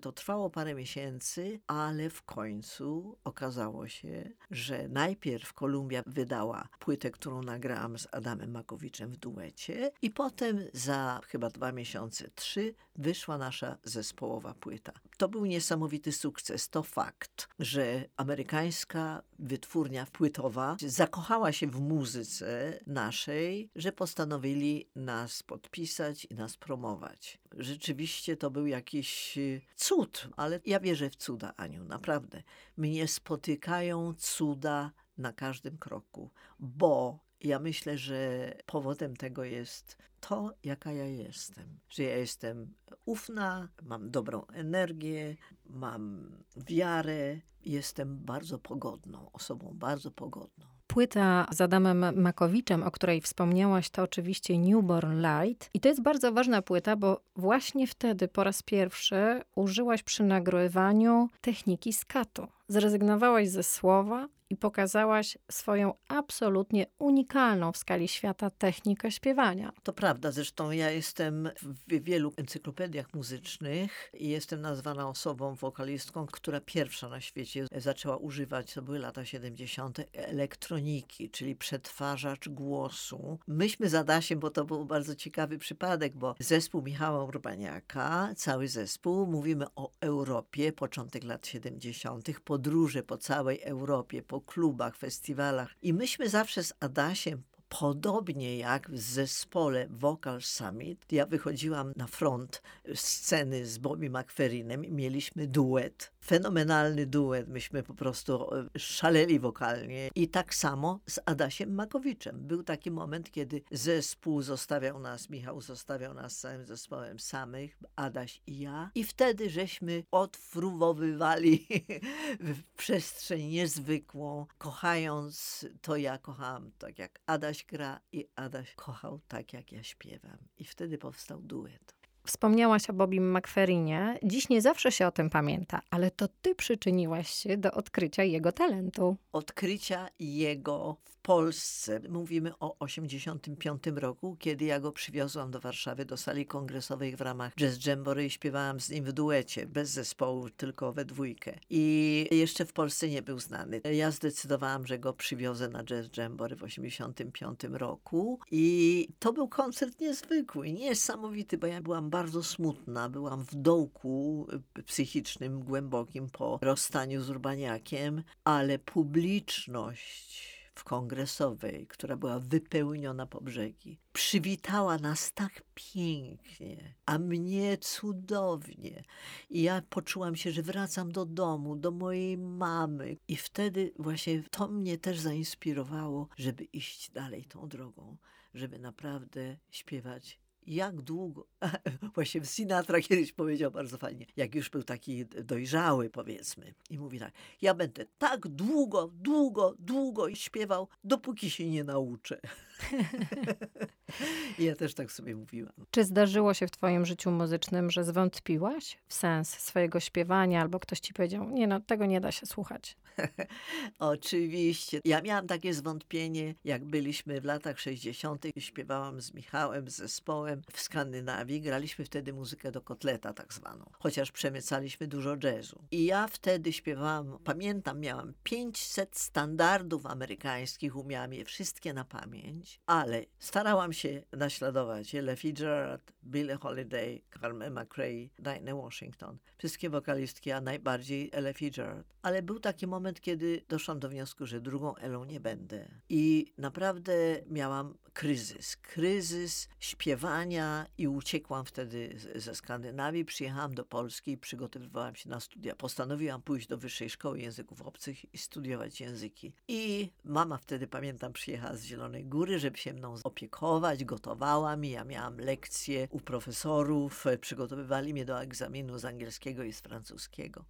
To 0.00 0.12
trwało 0.12 0.50
parę 0.50 0.74
miesięcy, 0.74 1.60
ale 1.66 2.10
w 2.10 2.22
końcu 2.22 3.18
okazało 3.24 3.88
się, 3.88 4.30
że 4.50 4.88
najpierw 4.88 5.52
Kolumbia 5.52 6.02
wydała 6.06 6.68
płytę, 6.78 7.10
którą 7.10 7.42
nagrałam 7.42 7.98
z 7.98 8.08
Adamem 8.12 8.50
Makowiczem 8.50 9.10
w 9.10 9.16
duecie 9.16 9.90
i 10.02 10.10
potem 10.10 10.60
za 10.72 11.20
chyba 11.26 11.50
dwa 11.50 11.72
miesiące, 11.72 12.30
trzy, 12.34 12.74
wyszła 12.96 13.38
nasza 13.38 13.78
zespołowa 13.84 14.54
płyta. 14.54 14.92
To 15.16 15.28
był 15.28 15.46
niesamowity 15.46 16.12
sukces. 16.12 16.68
To 16.68 16.82
fakt, 16.82 17.48
że 17.58 18.04
amerykańska 18.16 19.22
wytwórnia 19.38 20.06
płytowa 20.12 20.76
zakochała 20.86 21.52
się 21.52 21.66
w 21.66 21.80
muzyce 21.80 22.78
naszej, 22.86 23.70
że 23.76 23.92
postanowili 23.92 24.88
nas 24.96 25.42
podpisać 25.42 26.24
i 26.24 26.34
nas 26.34 26.56
promować. 26.56 27.38
Rzeczywiście 27.56 28.36
to 28.36 28.50
był 28.50 28.66
jakiś 28.66 29.38
y, 29.38 29.60
cud, 29.76 30.28
ale 30.36 30.60
ja 30.66 30.80
wierzę 30.80 31.10
w 31.10 31.16
cuda, 31.16 31.52
Aniu, 31.56 31.84
naprawdę. 31.84 32.42
Mnie 32.76 33.08
spotykają 33.08 34.14
cuda 34.14 34.92
na 35.18 35.32
każdym 35.32 35.78
kroku, 35.78 36.30
bo 36.58 37.24
ja 37.40 37.58
myślę, 37.58 37.98
że 37.98 38.50
powodem 38.66 39.16
tego 39.16 39.44
jest 39.44 39.98
to, 40.20 40.54
jaka 40.64 40.92
ja 40.92 41.06
jestem. 41.06 41.78
Że 41.88 42.02
ja 42.02 42.16
jestem 42.16 42.74
ufna, 43.04 43.68
mam 43.82 44.10
dobrą 44.10 44.46
energię, 44.46 45.36
mam 45.66 46.32
wiarę, 46.56 47.40
jestem 47.64 48.18
bardzo 48.18 48.58
pogodną, 48.58 49.32
osobą 49.32 49.70
bardzo 49.74 50.10
pogodną. 50.10 50.73
Płyta 50.86 51.46
z 51.50 51.60
Adamem 51.60 52.22
Makowiczem, 52.22 52.82
o 52.82 52.90
której 52.90 53.20
wspomniałaś, 53.20 53.90
to 53.90 54.02
oczywiście 54.02 54.58
Newborn 54.58 55.20
Light. 55.20 55.70
I 55.74 55.80
to 55.80 55.88
jest 55.88 56.02
bardzo 56.02 56.32
ważna 56.32 56.62
płyta, 56.62 56.96
bo 56.96 57.20
właśnie 57.36 57.86
wtedy 57.86 58.28
po 58.28 58.44
raz 58.44 58.62
pierwszy 58.62 59.40
użyłaś 59.54 60.02
przy 60.02 60.24
nagrywaniu 60.24 61.28
techniki 61.40 61.92
skatu. 61.92 62.46
Zrezygnowałaś 62.68 63.48
ze 63.48 63.62
słowa 63.62 64.28
i 64.54 64.56
pokazałaś 64.56 65.38
swoją 65.50 65.94
absolutnie 66.08 66.86
unikalną 66.98 67.72
w 67.72 67.76
skali 67.76 68.08
świata 68.08 68.50
technikę 68.50 69.10
śpiewania. 69.10 69.72
To 69.82 69.92
prawda, 69.92 70.32
zresztą 70.32 70.70
ja 70.70 70.90
jestem 70.90 71.50
w 71.62 72.02
wielu 72.02 72.32
encyklopediach 72.36 73.14
muzycznych 73.14 74.10
i 74.14 74.28
jestem 74.28 74.60
nazwana 74.60 75.08
osobą, 75.08 75.54
wokalistką, 75.54 76.26
która 76.26 76.60
pierwsza 76.60 77.08
na 77.08 77.20
świecie 77.20 77.66
zaczęła 77.76 78.16
używać, 78.16 78.74
to 78.74 78.82
były 78.82 78.98
lata 78.98 79.24
70., 79.24 80.00
elektroniki, 80.12 81.30
czyli 81.30 81.56
przetwarzacz 81.56 82.48
głosu. 82.48 83.38
Myśmy 83.46 83.88
z 83.88 83.94
Adasiem, 83.94 84.38
bo 84.38 84.50
to 84.50 84.64
był 84.64 84.84
bardzo 84.84 85.14
ciekawy 85.14 85.58
przypadek, 85.58 86.16
bo 86.16 86.34
zespół 86.38 86.82
Michała 86.82 87.24
Urbaniaka, 87.24 88.32
cały 88.36 88.68
zespół, 88.68 89.26
mówimy 89.26 89.66
o 89.76 89.90
Europie, 90.00 90.72
początek 90.72 91.24
lat 91.24 91.46
70., 91.46 92.40
podróże 92.44 93.02
po 93.02 93.18
całej 93.18 93.60
Europie, 93.62 94.22
po 94.22 94.43
klubach, 94.44 94.96
festiwalach. 94.96 95.74
I 95.82 95.92
myśmy 95.92 96.28
zawsze 96.28 96.64
z 96.64 96.72
Adasiem 96.80 97.42
Podobnie 97.80 98.58
jak 98.58 98.90
w 98.90 98.98
zespole 98.98 99.86
Vocal 99.90 100.42
Summit, 100.42 101.12
ja 101.12 101.26
wychodziłam 101.26 101.92
na 101.96 102.06
front 102.06 102.62
sceny 102.94 103.66
z 103.66 103.78
Bobby 103.78 104.10
McFerrinem 104.10 104.84
i 104.84 104.92
mieliśmy 104.92 105.46
duet. 105.46 106.12
Fenomenalny 106.24 107.06
duet. 107.06 107.48
Myśmy 107.48 107.82
po 107.82 107.94
prostu 107.94 108.54
e, 108.54 108.78
szaleli 108.78 109.40
wokalnie. 109.40 110.10
I 110.14 110.28
tak 110.28 110.54
samo 110.54 111.00
z 111.06 111.18
Adasiem 111.26 111.74
Makowiczem. 111.74 112.40
Był 112.40 112.62
taki 112.62 112.90
moment, 112.90 113.30
kiedy 113.30 113.62
zespół 113.70 114.42
zostawiał 114.42 115.00
nas, 115.00 115.30
Michał 115.30 115.60
zostawiał 115.60 116.14
nas 116.14 116.38
całym 116.38 116.66
zespołem 116.66 117.18
samych, 117.18 117.78
Adaś 117.96 118.40
i 118.46 118.58
ja. 118.58 118.90
I 118.94 119.04
wtedy 119.04 119.50
żeśmy 119.50 120.02
odfruwowywali 120.10 121.66
w 122.40 122.62
przestrzeń 122.76 123.46
niezwykłą, 123.46 124.46
kochając 124.58 125.66
to 125.82 125.96
ja 125.96 126.18
kochałam 126.18 126.70
tak 126.78 126.98
jak 126.98 127.20
Adaś 127.26 127.63
gra 127.68 128.00
i 128.12 128.28
Adaś 128.36 128.74
kochał 128.74 129.20
tak 129.28 129.52
jak 129.52 129.72
ja 129.72 129.82
śpiewam. 129.82 130.38
I 130.56 130.64
wtedy 130.64 130.98
powstał 130.98 131.42
duet. 131.42 132.03
Wspomniałaś 132.26 132.90
o 132.90 132.92
Bobim 132.92 133.38
McFerrinie. 133.38 134.18
Dziś 134.22 134.48
nie 134.48 134.62
zawsze 134.62 134.92
się 134.92 135.06
o 135.06 135.12
tym 135.12 135.30
pamięta, 135.30 135.80
ale 135.90 136.10
to 136.10 136.28
ty 136.42 136.54
przyczyniłaś 136.54 137.30
się 137.30 137.56
do 137.56 137.72
odkrycia 137.72 138.22
jego 138.22 138.52
talentu. 138.52 139.16
Odkrycia 139.32 140.08
jego 140.18 140.96
w 141.04 141.16
Polsce. 141.18 142.00
Mówimy 142.08 142.52
o 142.60 142.76
85 142.78 143.82
roku, 143.96 144.36
kiedy 144.38 144.64
ja 144.64 144.80
go 144.80 144.92
przywiozłam 144.92 145.50
do 145.50 145.60
Warszawy, 145.60 146.04
do 146.04 146.16
sali 146.16 146.46
kongresowej 146.46 147.16
w 147.16 147.20
ramach 147.20 147.54
Jazz 147.54 147.86
Jamboree 147.86 148.26
i 148.26 148.30
śpiewałam 148.30 148.80
z 148.80 148.90
nim 148.90 149.04
w 149.04 149.12
duecie, 149.12 149.66
bez 149.66 149.90
zespołu, 149.90 150.50
tylko 150.50 150.92
we 150.92 151.04
dwójkę. 151.04 151.58
I 151.70 152.26
jeszcze 152.30 152.64
w 152.64 152.72
Polsce 152.72 153.08
nie 153.08 153.22
był 153.22 153.38
znany. 153.38 153.80
Ja 153.92 154.10
zdecydowałam, 154.10 154.86
że 154.86 154.98
go 154.98 155.12
przywiozę 155.12 155.68
na 155.68 155.84
Jazz 155.84 156.06
Jamboree 156.16 156.56
w 156.56 156.62
85 156.62 157.60
roku 157.64 158.38
i 158.50 159.08
to 159.18 159.32
był 159.32 159.48
koncert 159.48 160.00
niezwykły, 160.00 160.72
niesamowity, 160.72 161.58
bo 161.58 161.66
ja 161.66 161.80
byłam 161.80 162.10
bardzo 162.14 162.42
smutna, 162.42 163.08
byłam 163.08 163.44
w 163.44 163.54
dołku 163.54 164.46
psychicznym, 164.86 165.64
głębokim 165.64 166.30
po 166.30 166.58
rozstaniu 166.62 167.22
z 167.22 167.30
Urbaniakiem, 167.30 168.22
ale 168.44 168.78
publiczność 168.78 170.54
w 170.74 170.84
kongresowej, 170.84 171.86
która 171.86 172.16
była 172.16 172.38
wypełniona 172.38 173.26
po 173.26 173.40
brzegi, 173.40 173.98
przywitała 174.12 174.98
nas 174.98 175.32
tak 175.32 175.62
pięknie, 175.74 176.94
a 177.06 177.18
mnie 177.18 177.78
cudownie. 177.78 179.02
I 179.50 179.62
ja 179.62 179.82
poczułam 179.90 180.36
się, 180.36 180.50
że 180.50 180.62
wracam 180.62 181.12
do 181.12 181.26
domu, 181.26 181.76
do 181.76 181.90
mojej 181.90 182.38
mamy. 182.38 183.16
I 183.28 183.36
wtedy 183.36 183.92
właśnie 183.98 184.42
to 184.42 184.68
mnie 184.68 184.98
też 184.98 185.18
zainspirowało, 185.18 186.28
żeby 186.36 186.64
iść 186.64 187.10
dalej 187.10 187.44
tą 187.44 187.68
drogą, 187.68 188.16
żeby 188.54 188.78
naprawdę 188.78 189.56
śpiewać 189.70 190.43
jak 190.66 191.00
długo, 191.00 191.46
właśnie 192.14 192.44
Sinatra 192.44 193.00
kiedyś 193.00 193.32
powiedział 193.32 193.70
bardzo 193.70 193.98
fajnie, 193.98 194.26
jak 194.36 194.54
już 194.54 194.70
był 194.70 194.82
taki 194.82 195.26
dojrzały 195.26 196.10
powiedzmy 196.10 196.74
i 196.90 196.98
mówi 196.98 197.18
tak, 197.18 197.32
ja 197.62 197.74
będę 197.74 198.06
tak 198.18 198.48
długo, 198.48 199.10
długo, 199.14 199.74
długo 199.78 200.34
śpiewał, 200.34 200.88
dopóki 201.04 201.50
się 201.50 201.70
nie 201.70 201.84
nauczę. 201.84 202.40
Ja 204.58 204.76
też 204.76 204.94
tak 204.94 205.12
sobie 205.12 205.36
mówiłam. 205.36 205.72
Czy 205.90 206.04
zdarzyło 206.04 206.54
się 206.54 206.66
w 206.66 206.70
twoim 206.70 207.06
życiu 207.06 207.30
muzycznym, 207.30 207.90
że 207.90 208.04
zwątpiłaś 208.04 208.98
w 209.06 209.14
sens 209.14 209.50
swojego 209.50 210.00
śpiewania 210.00 210.60
albo 210.60 210.80
ktoś 210.80 211.00
ci 211.00 211.14
powiedział, 211.14 211.50
nie 211.50 211.66
no, 211.66 211.80
tego 211.80 212.06
nie 212.06 212.20
da 212.20 212.32
się 212.32 212.46
słuchać? 212.46 212.96
Oczywiście. 213.98 215.00
Ja 215.04 215.22
miałam 215.22 215.46
takie 215.46 215.74
zwątpienie, 215.74 216.54
jak 216.64 216.84
byliśmy 216.84 217.40
w 217.40 217.44
latach 217.44 217.80
60. 217.80 218.46
Śpiewałam 218.58 219.20
z 219.20 219.34
Michałem, 219.34 219.90
z 219.90 219.96
zespołem 219.96 220.62
w 220.72 220.80
Skandynawii. 220.80 221.60
Graliśmy 221.60 222.04
wtedy 222.04 222.32
muzykę 222.32 222.72
do 222.72 222.80
kotleta 222.80 223.32
tak 223.32 223.54
zwaną, 223.54 223.90
chociaż 223.98 224.32
przemycaliśmy 224.32 225.06
dużo 225.06 225.36
jazzu. 225.42 225.84
I 225.90 226.04
ja 226.04 226.26
wtedy 226.26 226.72
śpiewałam, 226.72 227.38
pamiętam, 227.44 228.00
miałam 228.00 228.34
500 228.42 229.16
standardów 229.16 230.06
amerykańskich, 230.06 230.96
umiałam 230.96 231.32
je 231.32 231.44
wszystkie 231.44 231.92
na 231.92 232.04
pamięć, 232.04 232.80
ale 232.86 233.24
starałam 233.38 233.92
się 233.94 234.22
naśladować 234.32 235.14
Ella 235.14 235.36
Fitzgerald, 235.36 236.12
Billie 236.24 236.56
Holiday, 236.56 237.22
Carmen 237.40 237.72
McRae, 237.72 238.28
Dinah 238.38 238.76
Washington. 238.76 239.38
Wszystkie 239.58 239.90
wokalistki, 239.90 240.52
a 240.52 240.60
najbardziej 240.60 241.30
Ella 241.32 241.52
Fitzgerald. 241.52 242.06
Ale 242.22 242.42
był 242.42 242.60
taki 242.60 242.86
moment, 242.86 243.20
kiedy 243.20 243.62
doszłam 243.68 243.98
do 243.98 244.08
wniosku, 244.08 244.46
że 244.46 244.60
drugą 244.60 244.96
Elą 244.96 245.24
nie 245.24 245.40
będę. 245.40 245.88
I 246.08 246.52
naprawdę 246.58 247.12
miałam 247.46 247.94
kryzys. 248.14 248.76
Kryzys 248.76 249.68
śpiewania 249.80 250.86
i 250.98 251.08
uciekłam 251.08 251.64
wtedy 251.64 252.16
ze 252.34 252.54
Skandynawii. 252.54 253.24
Przyjechałam 253.24 253.74
do 253.74 253.84
Polski 253.84 254.32
i 254.32 254.38
przygotowywałam 254.38 255.16
się 255.16 255.28
na 255.30 255.40
studia. 255.40 255.74
Postanowiłam 255.74 256.42
pójść 256.42 256.68
do 256.68 256.78
Wyższej 256.78 257.10
Szkoły 257.10 257.40
Języków 257.40 257.82
Obcych 257.82 258.34
i 258.34 258.38
studiować 258.38 259.00
języki. 259.00 259.52
I 259.68 260.10
mama 260.24 260.58
wtedy, 260.58 260.86
pamiętam, 260.86 261.32
przyjechała 261.32 261.76
z 261.76 261.84
Zielonej 261.84 262.24
Góry, 262.24 262.58
żeby 262.58 262.78
się 262.78 262.92
mną 262.92 263.14
opiekować. 263.24 264.04
Gotowała 264.04 264.76
mi. 264.76 264.90
Ja 264.90 265.04
miałam 265.04 265.38
lekcje 265.38 266.08
u 266.10 266.20
profesorów. 266.20 267.24
Przygotowywali 267.40 268.12
mnie 268.12 268.24
do 268.24 268.42
egzaminu 268.42 268.98
z 268.98 269.04
angielskiego 269.04 269.62
i 269.62 269.72
z 269.72 269.80
francuskiego. 269.80 270.64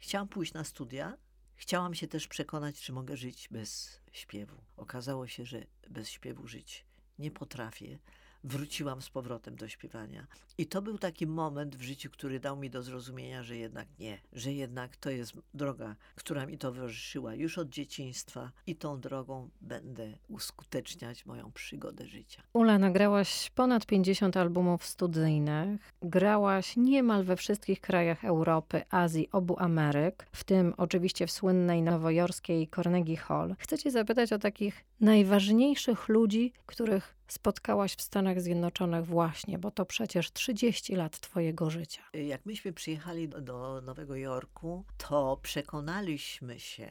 Chciałam 0.00 0.28
pójść 0.28 0.52
na 0.52 0.64
studia, 0.64 1.16
Chciałam 1.54 1.94
się 1.94 2.08
też 2.08 2.28
przekonać, 2.28 2.80
czy 2.80 2.92
mogę 2.92 3.16
żyć 3.16 3.48
bez 3.50 4.00
śpiewu. 4.12 4.56
Okazało 4.76 5.26
się, 5.26 5.44
że 5.44 5.66
bez 5.90 6.08
śpiewu 6.10 6.48
żyć 6.48 6.84
nie 7.18 7.30
potrafię 7.30 7.98
wróciłam 8.44 9.02
z 9.02 9.10
powrotem 9.10 9.56
do 9.56 9.68
śpiewania. 9.68 10.26
I 10.58 10.66
to 10.66 10.82
był 10.82 10.98
taki 10.98 11.26
moment 11.26 11.76
w 11.76 11.82
życiu, 11.82 12.10
który 12.10 12.40
dał 12.40 12.56
mi 12.56 12.70
do 12.70 12.82
zrozumienia, 12.82 13.42
że 13.42 13.56
jednak 13.56 13.88
nie, 13.98 14.18
że 14.32 14.52
jednak 14.52 14.96
to 14.96 15.10
jest 15.10 15.32
droga, 15.54 15.96
która 16.14 16.46
mi 16.46 16.58
towarzyszyła 16.58 17.34
już 17.34 17.58
od 17.58 17.68
dzieciństwa 17.68 18.52
i 18.66 18.76
tą 18.76 19.00
drogą 19.00 19.50
będę 19.60 20.12
uskuteczniać 20.28 21.26
moją 21.26 21.52
przygodę 21.52 22.06
życia. 22.06 22.42
Ula, 22.52 22.78
nagrałaś 22.78 23.50
ponad 23.54 23.86
50 23.86 24.36
albumów 24.36 24.86
studyjnych, 24.86 25.92
grałaś 26.02 26.76
niemal 26.76 27.24
we 27.24 27.36
wszystkich 27.36 27.80
krajach 27.80 28.24
Europy, 28.24 28.82
Azji, 28.90 29.28
obu 29.32 29.56
Ameryk, 29.58 30.26
w 30.32 30.44
tym 30.44 30.74
oczywiście 30.76 31.26
w 31.26 31.30
słynnej 31.30 31.82
nowojorskiej 31.82 32.68
Carnegie 32.74 33.16
Hall. 33.16 33.54
Chcę 33.58 33.78
cię 33.78 33.90
zapytać 33.90 34.32
o 34.32 34.38
takich 34.38 34.84
najważniejszych 35.00 36.08
ludzi, 36.08 36.52
których 36.66 37.21
spotkałaś 37.32 37.94
w 37.94 38.02
Stanach 38.02 38.40
Zjednoczonych 38.40 39.06
właśnie, 39.06 39.58
bo 39.58 39.70
to 39.70 39.86
przecież 39.86 40.32
30 40.32 40.96
lat 40.96 41.20
twojego 41.20 41.70
życia. 41.70 42.02
Jak 42.12 42.46
myśmy 42.46 42.72
przyjechali 42.72 43.28
do, 43.28 43.40
do 43.40 43.80
Nowego 43.80 44.16
Jorku, 44.16 44.84
to 44.96 45.38
przekonaliśmy 45.42 46.60
się, 46.60 46.90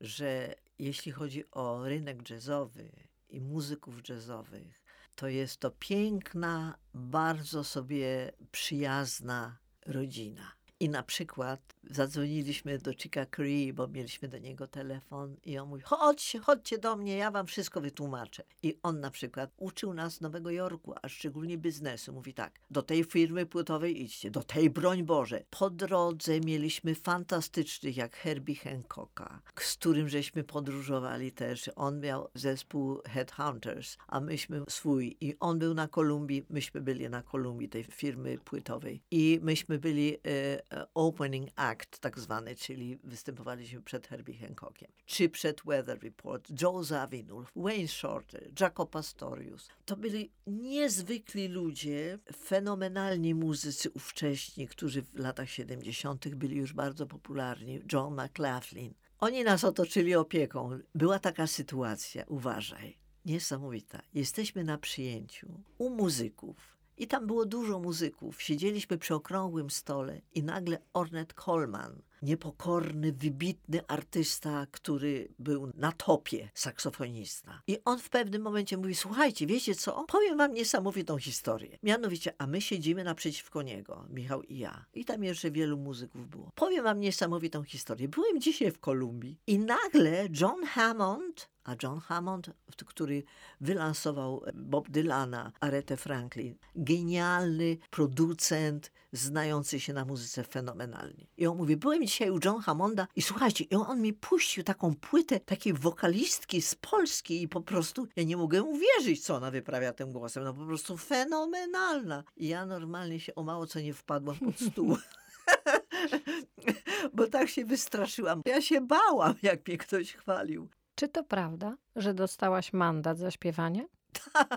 że 0.00 0.54
jeśli 0.78 1.12
chodzi 1.12 1.50
o 1.50 1.84
rynek 1.84 2.30
jazzowy 2.30 2.92
i 3.28 3.40
muzyków 3.40 4.08
jazzowych, 4.08 4.82
to 5.14 5.28
jest 5.28 5.60
to 5.60 5.70
piękna, 5.70 6.78
bardzo 6.94 7.64
sobie 7.64 8.32
przyjazna 8.52 9.58
rodzina. 9.86 10.52
I 10.82 10.88
na 10.88 11.02
przykład 11.02 11.60
zadzwoniliśmy 11.90 12.78
do 12.78 12.92
Chica 12.92 13.26
Cree, 13.26 13.72
bo 13.72 13.88
mieliśmy 13.88 14.28
do 14.28 14.38
niego 14.38 14.66
telefon 14.66 15.36
i 15.44 15.58
on 15.58 15.68
mówi, 15.68 15.82
chodźcie, 15.82 16.38
chodźcie 16.38 16.78
do 16.78 16.96
mnie, 16.96 17.16
ja 17.16 17.30
wam 17.30 17.46
wszystko 17.46 17.80
wytłumaczę. 17.80 18.42
I 18.62 18.78
on 18.82 19.00
na 19.00 19.10
przykład 19.10 19.50
uczył 19.56 19.94
nas 19.94 20.20
Nowego 20.20 20.50
Jorku, 20.50 20.94
a 21.02 21.08
szczególnie 21.08 21.58
biznesu. 21.58 22.12
Mówi 22.12 22.34
tak, 22.34 22.60
do 22.70 22.82
tej 22.82 23.04
firmy 23.04 23.46
płytowej 23.46 24.02
idźcie, 24.02 24.30
do 24.30 24.42
tej 24.42 24.70
broń 24.70 25.02
Boże. 25.02 25.44
Po 25.50 25.70
drodze 25.70 26.40
mieliśmy 26.40 26.94
fantastycznych, 26.94 27.96
jak 27.96 28.16
Herbie 28.16 28.56
Hancocka, 28.56 29.42
z 29.60 29.74
którym 29.74 30.08
żeśmy 30.08 30.44
podróżowali 30.44 31.32
też. 31.32 31.70
On 31.76 32.00
miał 32.00 32.28
zespół 32.34 33.00
Headhunters, 33.06 33.96
a 34.08 34.20
myśmy 34.20 34.62
swój. 34.68 35.16
I 35.20 35.34
on 35.40 35.58
był 35.58 35.74
na 35.74 35.88
Kolumbii, 35.88 36.46
myśmy 36.50 36.80
byli 36.80 37.10
na 37.10 37.22
Kolumbii, 37.22 37.68
tej 37.68 37.84
firmy 37.84 38.38
płytowej. 38.38 39.02
I 39.10 39.40
myśmy 39.42 39.78
byli 39.78 40.16
e, 40.26 40.71
opening 40.94 41.50
act 41.56 41.98
tak 41.98 42.18
zwany, 42.18 42.54
czyli 42.54 42.98
występowaliśmy 43.04 43.82
przed 43.82 44.06
Herbie 44.06 44.38
Hancockiem, 44.38 44.90
czy 45.06 45.28
przed 45.28 45.62
Weather 45.66 46.02
Report, 46.02 46.62
Joe 46.62 46.84
Zawinul, 46.84 47.46
Wayne 47.56 47.88
Shorter, 47.88 48.50
Jaco 48.60 48.86
Pastorius. 48.86 49.68
To 49.84 49.96
byli 49.96 50.30
niezwykli 50.46 51.48
ludzie, 51.48 52.18
fenomenalni 52.36 53.34
muzycy 53.34 53.90
ówcześni, 53.90 54.68
którzy 54.68 55.02
w 55.02 55.14
latach 55.14 55.50
70. 55.50 56.34
byli 56.34 56.56
już 56.56 56.72
bardzo 56.72 57.06
popularni. 57.06 57.80
John 57.92 58.14
McLaughlin. 58.14 58.94
Oni 59.18 59.44
nas 59.44 59.64
otoczyli 59.64 60.14
opieką. 60.14 60.78
Była 60.94 61.18
taka 61.18 61.46
sytuacja, 61.46 62.24
uważaj, 62.28 62.98
niesamowita. 63.24 64.02
Jesteśmy 64.14 64.64
na 64.64 64.78
przyjęciu 64.78 65.62
u 65.78 65.90
muzyków 65.90 66.71
i 66.96 67.06
tam 67.06 67.26
było 67.26 67.46
dużo 67.46 67.78
muzyków. 67.78 68.42
Siedzieliśmy 68.42 68.98
przy 68.98 69.14
okrągłym 69.14 69.70
stole 69.70 70.20
i 70.34 70.42
nagle 70.42 70.78
Ornette 70.92 71.34
Coleman 71.34 72.02
niepokorny, 72.22 73.12
wybitny 73.12 73.86
artysta, 73.86 74.66
który 74.70 75.28
był 75.38 75.72
na 75.74 75.92
topie, 75.92 76.50
saksofonista. 76.54 77.62
I 77.66 77.78
on 77.84 77.98
w 77.98 78.10
pewnym 78.10 78.42
momencie 78.42 78.76
mówi, 78.76 78.94
słuchajcie, 78.94 79.46
wiecie 79.46 79.74
co? 79.74 80.04
Powiem 80.08 80.38
wam 80.38 80.54
niesamowitą 80.54 81.18
historię. 81.18 81.78
Mianowicie, 81.82 82.34
a 82.38 82.46
my 82.46 82.60
siedzimy 82.60 83.04
naprzeciwko 83.04 83.62
niego, 83.62 84.06
Michał 84.10 84.42
i 84.42 84.58
ja. 84.58 84.84
I 84.94 85.04
tam 85.04 85.24
jeszcze 85.24 85.50
wielu 85.50 85.76
muzyków 85.76 86.28
było. 86.28 86.50
Powiem 86.54 86.84
wam 86.84 87.00
niesamowitą 87.00 87.62
historię. 87.62 88.08
Byłem 88.08 88.40
dzisiaj 88.40 88.70
w 88.70 88.78
Kolumbii 88.78 89.38
i 89.46 89.58
nagle 89.58 90.28
John 90.40 90.64
Hammond 90.66 91.51
a 91.64 91.74
John 91.82 92.00
Hammond, 92.00 92.50
który 92.86 93.22
wylansował 93.60 94.42
Bob 94.54 94.90
Dylana, 94.90 95.52
Aretha 95.60 95.96
Franklin, 95.96 96.54
genialny 96.76 97.76
producent, 97.90 98.92
znający 99.12 99.80
się 99.80 99.92
na 99.92 100.04
muzyce 100.04 100.44
fenomenalnie. 100.44 101.26
I 101.36 101.46
on 101.46 101.56
mówi, 101.56 101.76
byłem 101.76 102.06
dzisiaj 102.06 102.30
u 102.30 102.38
John 102.44 102.60
Hammonda 102.60 103.06
i 103.16 103.22
słuchajcie, 103.22 103.64
i 103.64 103.74
on 103.74 104.00
mi 104.00 104.12
puścił 104.12 104.64
taką 104.64 104.94
płytę 104.94 105.40
takiej 105.40 105.72
wokalistki 105.72 106.62
z 106.62 106.74
Polski 106.74 107.42
i 107.42 107.48
po 107.48 107.60
prostu 107.60 108.08
ja 108.16 108.22
nie 108.22 108.36
mogę 108.36 108.62
uwierzyć, 108.62 109.24
co 109.24 109.36
ona 109.36 109.50
wyprawia 109.50 109.92
tym 109.92 110.12
głosem. 110.12 110.44
No 110.44 110.54
po 110.54 110.66
prostu 110.66 110.96
fenomenalna. 110.96 112.24
I 112.36 112.48
ja 112.48 112.66
normalnie 112.66 113.20
się 113.20 113.34
o 113.34 113.42
mało 113.42 113.66
co 113.66 113.80
nie 113.80 113.94
wpadłam 113.94 114.36
pod 114.36 114.60
stół. 114.60 114.96
Bo 117.14 117.26
tak 117.26 117.48
się 117.48 117.64
wystraszyłam. 117.64 118.42
Ja 118.46 118.60
się 118.60 118.80
bałam, 118.80 119.34
jak 119.42 119.68
mnie 119.68 119.78
ktoś 119.78 120.12
chwalił. 120.12 120.68
Czy 121.02 121.08
to 121.08 121.24
prawda, 121.24 121.76
że 121.96 122.14
dostałaś 122.14 122.72
mandat 122.72 123.18
za 123.18 123.30
śpiewanie? 123.30 123.88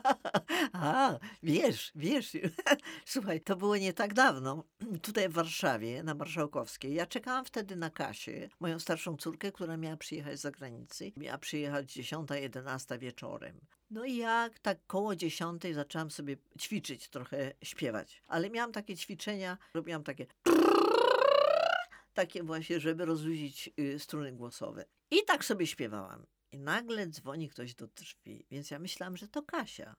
A, 0.73 1.19
wiesz, 1.43 1.91
wiesz. 1.95 2.37
Słuchaj, 3.05 3.41
to 3.41 3.55
było 3.55 3.77
nie 3.77 3.93
tak 3.93 4.13
dawno. 4.13 4.63
Tutaj 5.01 5.29
w 5.29 5.33
Warszawie, 5.33 6.03
na 6.03 6.13
Marszałkowskiej. 6.13 6.93
Ja 6.93 7.05
czekałam 7.05 7.45
wtedy 7.45 7.75
na 7.75 7.89
Kasię, 7.89 8.49
moją 8.59 8.79
starszą 8.79 9.17
córkę, 9.17 9.51
która 9.51 9.77
miała 9.77 9.97
przyjechać 9.97 10.39
z 10.39 10.41
zagranicy. 10.41 11.11
Miała 11.17 11.37
przyjechać 11.37 11.93
10, 11.93 12.29
11 12.31 12.99
wieczorem. 12.99 13.59
No 13.91 14.05
i 14.05 14.15
ja 14.15 14.49
tak 14.61 14.77
koło 14.87 15.15
10 15.15 15.63
zaczęłam 15.73 16.11
sobie 16.11 16.37
ćwiczyć, 16.59 17.09
trochę 17.09 17.53
śpiewać. 17.63 18.23
Ale 18.27 18.49
miałam 18.49 18.71
takie 18.71 18.95
ćwiczenia, 18.95 19.57
robiłam 19.73 20.03
takie 20.03 20.25
takie 22.15 22.43
właśnie, 22.43 22.79
żeby 22.79 23.05
rozluźnić 23.05 23.69
y, 23.79 23.99
struny 23.99 24.31
głosowe. 24.31 24.85
I 25.11 25.25
tak 25.27 25.45
sobie 25.45 25.67
śpiewałam. 25.67 26.25
I 26.55 26.59
nagle 26.59 27.07
dzwoni 27.07 27.49
ktoś 27.49 27.75
do 27.75 27.87
drzwi, 27.87 28.45
więc 28.51 28.71
ja 28.71 28.79
myślałam, 28.79 29.17
że 29.17 29.27
to 29.27 29.43
Kasia. 29.43 29.95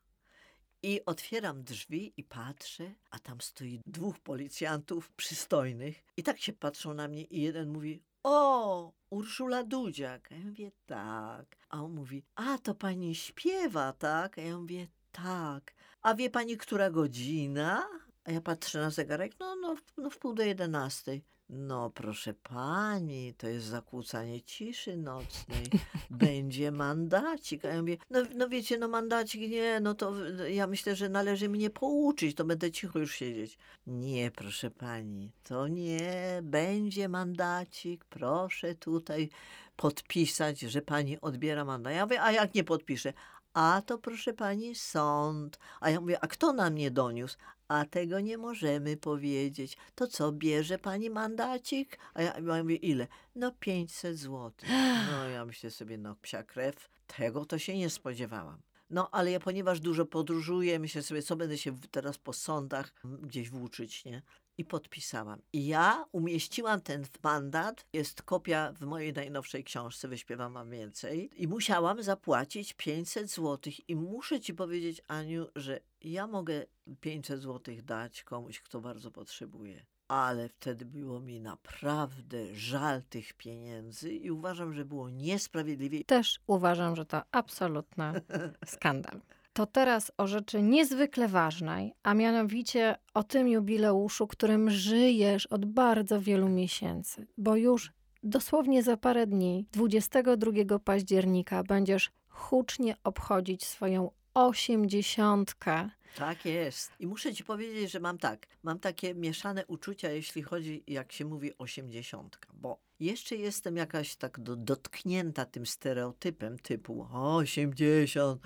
I 0.83 1.05
otwieram 1.05 1.65
drzwi 1.65 2.13
i 2.17 2.25
patrzę, 2.25 2.95
a 3.11 3.19
tam 3.19 3.41
stoi 3.41 3.81
dwóch 3.87 4.19
policjantów 4.19 5.13
przystojnych. 5.13 6.05
I 6.17 6.23
tak 6.23 6.39
się 6.39 6.53
patrzą 6.53 6.95
na 6.95 7.09
mnie 7.09 7.25
i 7.25 7.43
jeden 7.43 7.69
mówi, 7.69 8.03
o, 8.23 8.93
Urszula 9.11 9.65
Dudziak. 9.65 10.33
A 10.33 10.35
ja 10.35 10.45
mówię, 10.45 10.71
tak. 10.87 11.57
A 11.69 11.83
on 11.83 11.93
mówi, 11.93 12.23
a 12.35 12.59
to 12.59 12.75
pani 12.75 13.15
śpiewa, 13.15 13.93
tak? 13.93 14.39
A 14.39 14.41
ja 14.41 14.59
mówię, 14.59 14.89
tak. 15.13 15.75
A 16.03 16.15
wie 16.15 16.31
pani, 16.31 16.57
która 16.57 16.91
godzina? 16.91 17.89
A 18.25 18.31
ja 18.31 18.41
patrzę 18.41 18.79
na 18.79 18.91
zegarek, 18.91 19.33
no, 19.41 19.57
no, 19.57 19.77
no 19.97 20.11
w 20.11 20.19
pół 20.19 20.35
do 20.35 20.43
jedenastej. 20.43 21.25
No, 21.49 21.91
proszę 21.91 22.35
pani, 22.35 23.35
to 23.35 23.49
jest 23.49 23.67
zakłócanie 23.67 24.43
ciszy 24.43 24.97
nocnej. 24.97 25.65
Będzie 26.11 26.73
mandacik. 26.73 27.65
A 27.65 27.69
ja 27.69 27.81
mówię, 27.81 27.97
no, 28.11 28.23
no 28.35 28.49
wiecie, 28.49 28.79
no 28.79 28.89
mandacik 28.89 29.51
nie, 29.51 29.81
no 29.81 29.95
to 29.95 30.27
ja 30.47 30.67
myślę, 30.67 30.97
że 30.97 31.09
należy 31.09 31.49
mnie 31.49 31.71
pouczyć, 31.71 32.37
to 32.37 32.45
będę 32.45 32.71
cicho 32.71 32.99
już 32.99 33.15
siedzieć. 33.15 33.59
Nie, 33.87 34.31
proszę 34.31 34.71
pani, 34.71 35.33
to 35.43 35.69
nie, 35.69 36.41
będzie 36.43 37.09
mandacik, 37.09 38.05
proszę 38.05 38.75
tutaj 38.75 39.31
podpisać, 39.77 40.61
że 40.61 40.83
pani 40.83 41.21
odbiera 41.21 41.65
mandat. 41.65 41.95
Ja 41.95 42.07
mówię, 42.07 42.23
a 42.23 42.33
jak 42.33 42.55
nie 42.55 42.65
podpiszę? 42.65 43.13
A 43.57 43.83
to 43.87 43.99
proszę 43.99 44.35
pani 44.35 44.75
sąd. 44.75 45.59
A 45.81 45.91
ja 45.91 46.01
mówię, 46.01 46.19
a 46.21 46.27
kto 46.27 46.53
na 46.53 46.71
mnie 46.71 46.91
doniósł? 46.91 47.37
A 47.69 47.85
tego 47.85 48.21
nie 48.21 48.39
możemy 48.39 48.97
powiedzieć. 48.97 49.77
To 49.95 50.07
co, 50.07 50.33
bierze 50.33 50.79
pani 50.79 51.11
mandacik? 51.11 51.99
A 52.15 52.23
ja, 52.23 52.39
ja 52.39 52.63
mówię, 52.63 52.77
ile? 52.77 53.07
No 53.35 53.53
500 53.61 54.19
złotych. 54.19 54.69
No 55.11 55.29
ja 55.35 55.45
myślę 55.45 55.71
sobie, 55.71 55.99
no 55.99 56.17
psia 56.23 56.43
krew. 56.43 56.89
Tego 57.07 57.45
to 57.45 57.59
się 57.59 57.79
nie 57.79 57.91
spodziewałam. 57.91 58.61
No, 58.91 59.09
ale 59.13 59.31
ja 59.31 59.41
ponieważ 59.41 59.81
dużo 59.81 60.07
podróżuję, 60.07 60.79
myślę 60.79 61.03
sobie, 61.03 61.23
co 61.23 61.37
będę 61.37 61.59
się 61.59 61.79
teraz 61.91 62.19
po 62.19 62.33
sądach 62.33 62.93
gdzieś 63.05 63.51
włóczyć, 63.51 64.05
nie? 64.05 64.23
I 64.59 64.65
podpisałam. 64.65 65.43
I 65.53 65.67
ja 65.67 66.05
umieściłam 66.13 66.81
ten 66.81 67.05
mandat, 67.23 67.87
jest 67.93 68.23
kopia 68.23 68.73
w 68.73 68.81
mojej 68.81 69.13
najnowszej 69.13 69.65
książce, 69.65 70.09
wyśpiewam 70.09 70.53
mam 70.53 70.71
więcej, 70.71 71.31
i 71.43 71.49
musiałam 71.49 72.03
zapłacić 72.03 72.73
500 72.73 73.31
zł. 73.31 73.73
I 73.89 73.97
muszę 73.97 74.41
ci 74.41 74.55
powiedzieć, 74.55 75.03
Aniu, 75.09 75.47
że 75.57 75.81
ja 76.01 76.27
mogę 76.27 76.67
500 77.01 77.41
zł 77.41 77.75
dać 77.83 78.23
komuś, 78.23 78.61
kto 78.61 78.81
bardzo 78.81 79.11
potrzebuje. 79.11 79.87
Ale 80.09 80.49
wtedy 80.49 80.85
było 80.85 81.21
mi 81.21 81.41
naprawdę 81.41 82.55
żal 82.55 83.03
tych 83.03 83.33
pieniędzy 83.33 84.13
i 84.13 84.31
uważam, 84.31 84.73
że 84.73 84.85
było 84.85 85.11
niesprawiedliwie. 85.11 86.05
Też 86.05 86.41
uważam, 86.47 86.97
że 86.97 87.07
to 87.07 87.23
absolutny 87.33 88.05
skandal 88.67 89.21
to 89.57 89.67
teraz 89.67 90.13
o 90.19 90.27
rzeczy 90.27 90.63
niezwykle 90.63 91.29
ważnej, 91.29 91.95
a 92.03 92.15
mianowicie 92.15 92.97
o 93.15 93.23
tym 93.23 93.49
jubileuszu, 93.49 94.27
którym 94.27 94.71
żyjesz 94.71 95.47
od 95.47 95.65
bardzo 95.65 96.21
wielu 96.21 96.49
miesięcy, 96.49 97.27
bo 97.39 97.57
już 97.57 97.93
dosłownie 98.23 98.83
za 98.83 98.97
parę 98.97 99.27
dni, 99.27 99.67
22 99.73 100.79
października, 100.79 101.63
będziesz 101.63 102.11
hucznie 102.29 102.97
obchodzić 103.05 103.65
swoją 103.65 104.11
osiemdziesiątkę. 104.35 105.91
Tak 106.17 106.45
jest. 106.45 106.93
I 107.01 107.07
muszę 107.07 107.35
ci 107.35 107.45
powiedzieć, 107.45 107.91
że 107.91 108.01
mam 108.01 108.19
tak, 108.19 108.47
mam 108.63 108.79
takie 108.79 109.15
mieszane 109.15 109.67
uczucia, 109.67 110.11
jeśli 110.11 110.43
chodzi, 110.43 110.85
jak 110.87 111.13
się 111.13 111.25
mówi, 111.25 111.59
osiemdziesiątka, 111.59 112.49
bo 112.55 112.86
jeszcze 113.01 113.37
jestem 113.37 113.77
jakaś 113.77 114.17
tak 114.17 114.41
do, 114.41 114.57
dotknięta 114.57 115.45
tym 115.45 115.67
stereotypem 115.67 116.59
typu 116.59 117.07
80, 117.13 118.43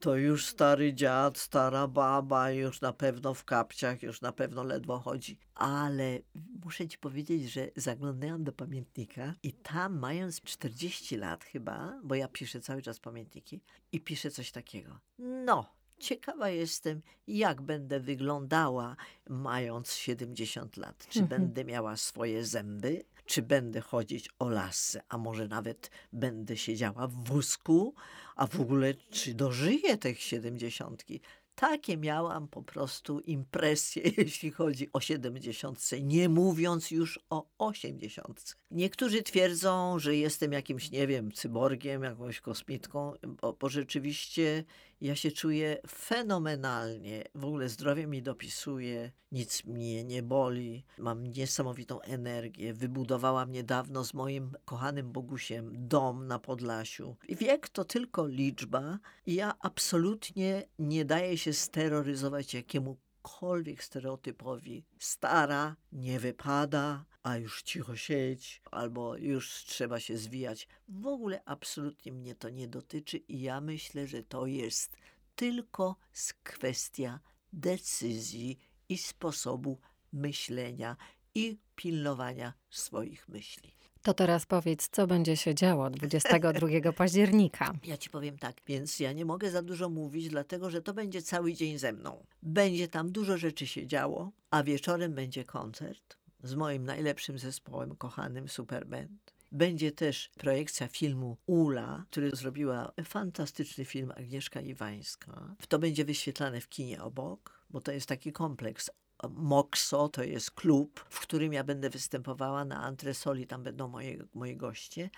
to 0.00 0.16
już 0.16 0.46
stary 0.46 0.94
dziad, 0.94 1.38
stara 1.38 1.88
baba, 1.88 2.50
już 2.50 2.80
na 2.80 2.92
pewno 2.92 3.34
w 3.34 3.44
kapciach, 3.44 4.02
już 4.02 4.20
na 4.20 4.32
pewno 4.32 4.64
ledwo 4.64 4.98
chodzi. 4.98 5.38
Ale 5.54 6.18
muszę 6.64 6.88
ci 6.88 6.98
powiedzieć, 6.98 7.52
że 7.52 7.70
zaglądałam 7.76 8.44
do 8.44 8.52
pamiętnika 8.52 9.34
i 9.42 9.52
tam 9.52 9.98
mając 9.98 10.40
40 10.40 11.16
lat 11.16 11.44
chyba, 11.44 12.00
bo 12.04 12.14
ja 12.14 12.28
piszę 12.28 12.60
cały 12.60 12.82
czas 12.82 13.00
pamiętniki 13.00 13.60
i 13.92 14.00
piszę 14.00 14.30
coś 14.30 14.52
takiego. 14.52 14.98
No, 15.18 15.80
Ciekawa 16.00 16.48
jestem, 16.48 17.02
jak 17.26 17.62
będę 17.62 18.00
wyglądała 18.00 18.96
mając 19.28 19.94
70 19.94 20.76
lat. 20.76 21.06
Czy 21.08 21.20
mhm. 21.20 21.42
będę 21.42 21.64
miała 21.64 21.96
swoje 21.96 22.44
zęby, 22.44 23.04
czy 23.30 23.42
będę 23.42 23.80
chodzić 23.80 24.28
o 24.38 24.48
lasce, 24.48 25.02
a 25.08 25.18
może 25.18 25.48
nawet 25.48 25.90
będę 26.12 26.56
siedziała 26.56 27.06
w 27.06 27.24
wózku, 27.24 27.94
a 28.36 28.46
w 28.46 28.60
ogóle 28.60 28.94
czy 28.94 29.34
dożyję 29.34 29.98
tych 29.98 30.22
siedemdziesiątki. 30.22 31.20
Takie 31.54 31.96
miałam 31.96 32.48
po 32.48 32.62
prostu 32.62 33.20
impresje, 33.20 34.02
jeśli 34.18 34.50
chodzi 34.50 34.88
o 34.92 35.00
siedemdziesiątce, 35.00 36.00
nie 36.00 36.28
mówiąc 36.28 36.90
już 36.90 37.20
o 37.30 37.46
osiemdziesiątce. 37.58 38.54
Niektórzy 38.70 39.22
twierdzą, 39.22 39.98
że 39.98 40.16
jestem 40.16 40.52
jakimś, 40.52 40.90
nie 40.90 41.06
wiem, 41.06 41.32
cyborgiem, 41.32 42.02
jakąś 42.02 42.40
kosmitką, 42.40 43.12
bo, 43.42 43.52
bo 43.52 43.68
rzeczywiście 43.68 44.64
ja 45.00 45.16
się 45.16 45.30
czuję 45.30 45.78
fenomenalnie. 45.88 47.24
W 47.34 47.44
ogóle 47.44 47.68
zdrowie 47.68 48.06
mi 48.06 48.22
dopisuje, 48.22 49.12
nic 49.32 49.64
mnie 49.64 50.04
nie 50.04 50.22
boli. 50.22 50.84
Mam 50.98 51.26
niesamowitą 51.26 52.00
energię. 52.00 52.74
Wybudowałam 52.74 53.52
niedawno 53.52 54.04
z 54.04 54.14
moim 54.14 54.52
kochanym 54.64 55.12
Bogusiem 55.12 55.72
dom 55.88 56.26
na 56.26 56.38
Podlasiu. 56.38 57.16
Wiek 57.28 57.68
to 57.68 57.84
tylko 57.84 58.26
liczba 58.26 58.98
i 59.26 59.34
ja 59.34 59.54
absolutnie 59.60 60.62
nie 60.78 61.04
daję 61.04 61.38
się 61.38 61.52
steroryzować 61.52 62.54
jakiemukolwiek 62.54 63.84
stereotypowi. 63.84 64.84
Stara, 64.98 65.76
nie 65.92 66.20
wypada, 66.20 67.04
a 67.22 67.36
już 67.36 67.62
cicho 67.62 67.96
siedź, 67.96 68.62
albo 68.70 69.16
już 69.16 69.64
trzeba 69.64 70.00
się 70.00 70.18
zwijać. 70.18 70.68
W 70.88 71.06
ogóle 71.06 71.42
absolutnie 71.44 72.12
mnie 72.12 72.34
to 72.34 72.50
nie 72.50 72.68
dotyczy 72.68 73.16
i 73.16 73.40
ja 73.40 73.60
myślę, 73.60 74.06
że 74.06 74.22
to 74.22 74.46
jest 74.46 74.96
tylko 75.36 75.96
kwestia 76.42 77.20
decyzji 77.52 78.58
i 78.88 78.98
sposobu 78.98 79.78
myślenia 80.12 80.96
i 81.34 81.58
pilnowania 81.76 82.52
swoich 82.70 83.28
myśli. 83.28 83.74
To 84.02 84.14
teraz 84.14 84.46
powiedz, 84.46 84.88
co 84.88 85.06
będzie 85.06 85.36
się 85.36 85.54
działo 85.54 85.90
22 85.90 86.92
października. 86.96 87.72
Ja 87.84 87.96
ci 87.96 88.10
powiem 88.10 88.38
tak, 88.38 88.56
więc 88.66 89.00
ja 89.00 89.12
nie 89.12 89.24
mogę 89.24 89.50
za 89.50 89.62
dużo 89.62 89.88
mówić, 89.88 90.28
dlatego 90.28 90.70
że 90.70 90.82
to 90.82 90.94
będzie 90.94 91.22
cały 91.22 91.54
dzień 91.54 91.78
ze 91.78 91.92
mną. 91.92 92.26
Będzie 92.42 92.88
tam 92.88 93.12
dużo 93.12 93.38
rzeczy 93.38 93.66
się 93.66 93.86
działo, 93.86 94.32
a 94.50 94.62
wieczorem 94.62 95.14
będzie 95.14 95.44
koncert 95.44 96.19
z 96.42 96.54
moim 96.54 96.84
najlepszym 96.84 97.38
zespołem, 97.38 97.96
kochanym 97.96 98.48
Superband. 98.48 99.34
Będzie 99.52 99.92
też 99.92 100.30
projekcja 100.38 100.88
filmu 100.88 101.36
Ula, 101.46 102.04
który 102.10 102.30
zrobiła 102.30 102.92
fantastyczny 103.04 103.84
film 103.84 104.12
Agnieszka 104.16 104.60
Iwańska. 104.60 105.54
To 105.68 105.78
będzie 105.78 106.04
wyświetlane 106.04 106.60
w 106.60 106.68
kinie 106.68 107.02
obok, 107.02 107.64
bo 107.70 107.80
to 107.80 107.92
jest 107.92 108.06
taki 108.06 108.32
kompleks 108.32 108.90
Moxo 109.28 110.08
to 110.08 110.22
jest 110.22 110.50
klub, 110.50 111.04
w 111.10 111.20
którym 111.20 111.52
ja 111.52 111.64
będę 111.64 111.90
występowała 111.90 112.64
na 112.64 112.82
antresoli, 112.82 113.46
tam 113.46 113.62
będą 113.62 113.88
moje, 113.88 114.24
moi 114.34 114.56
goście. 114.56 115.10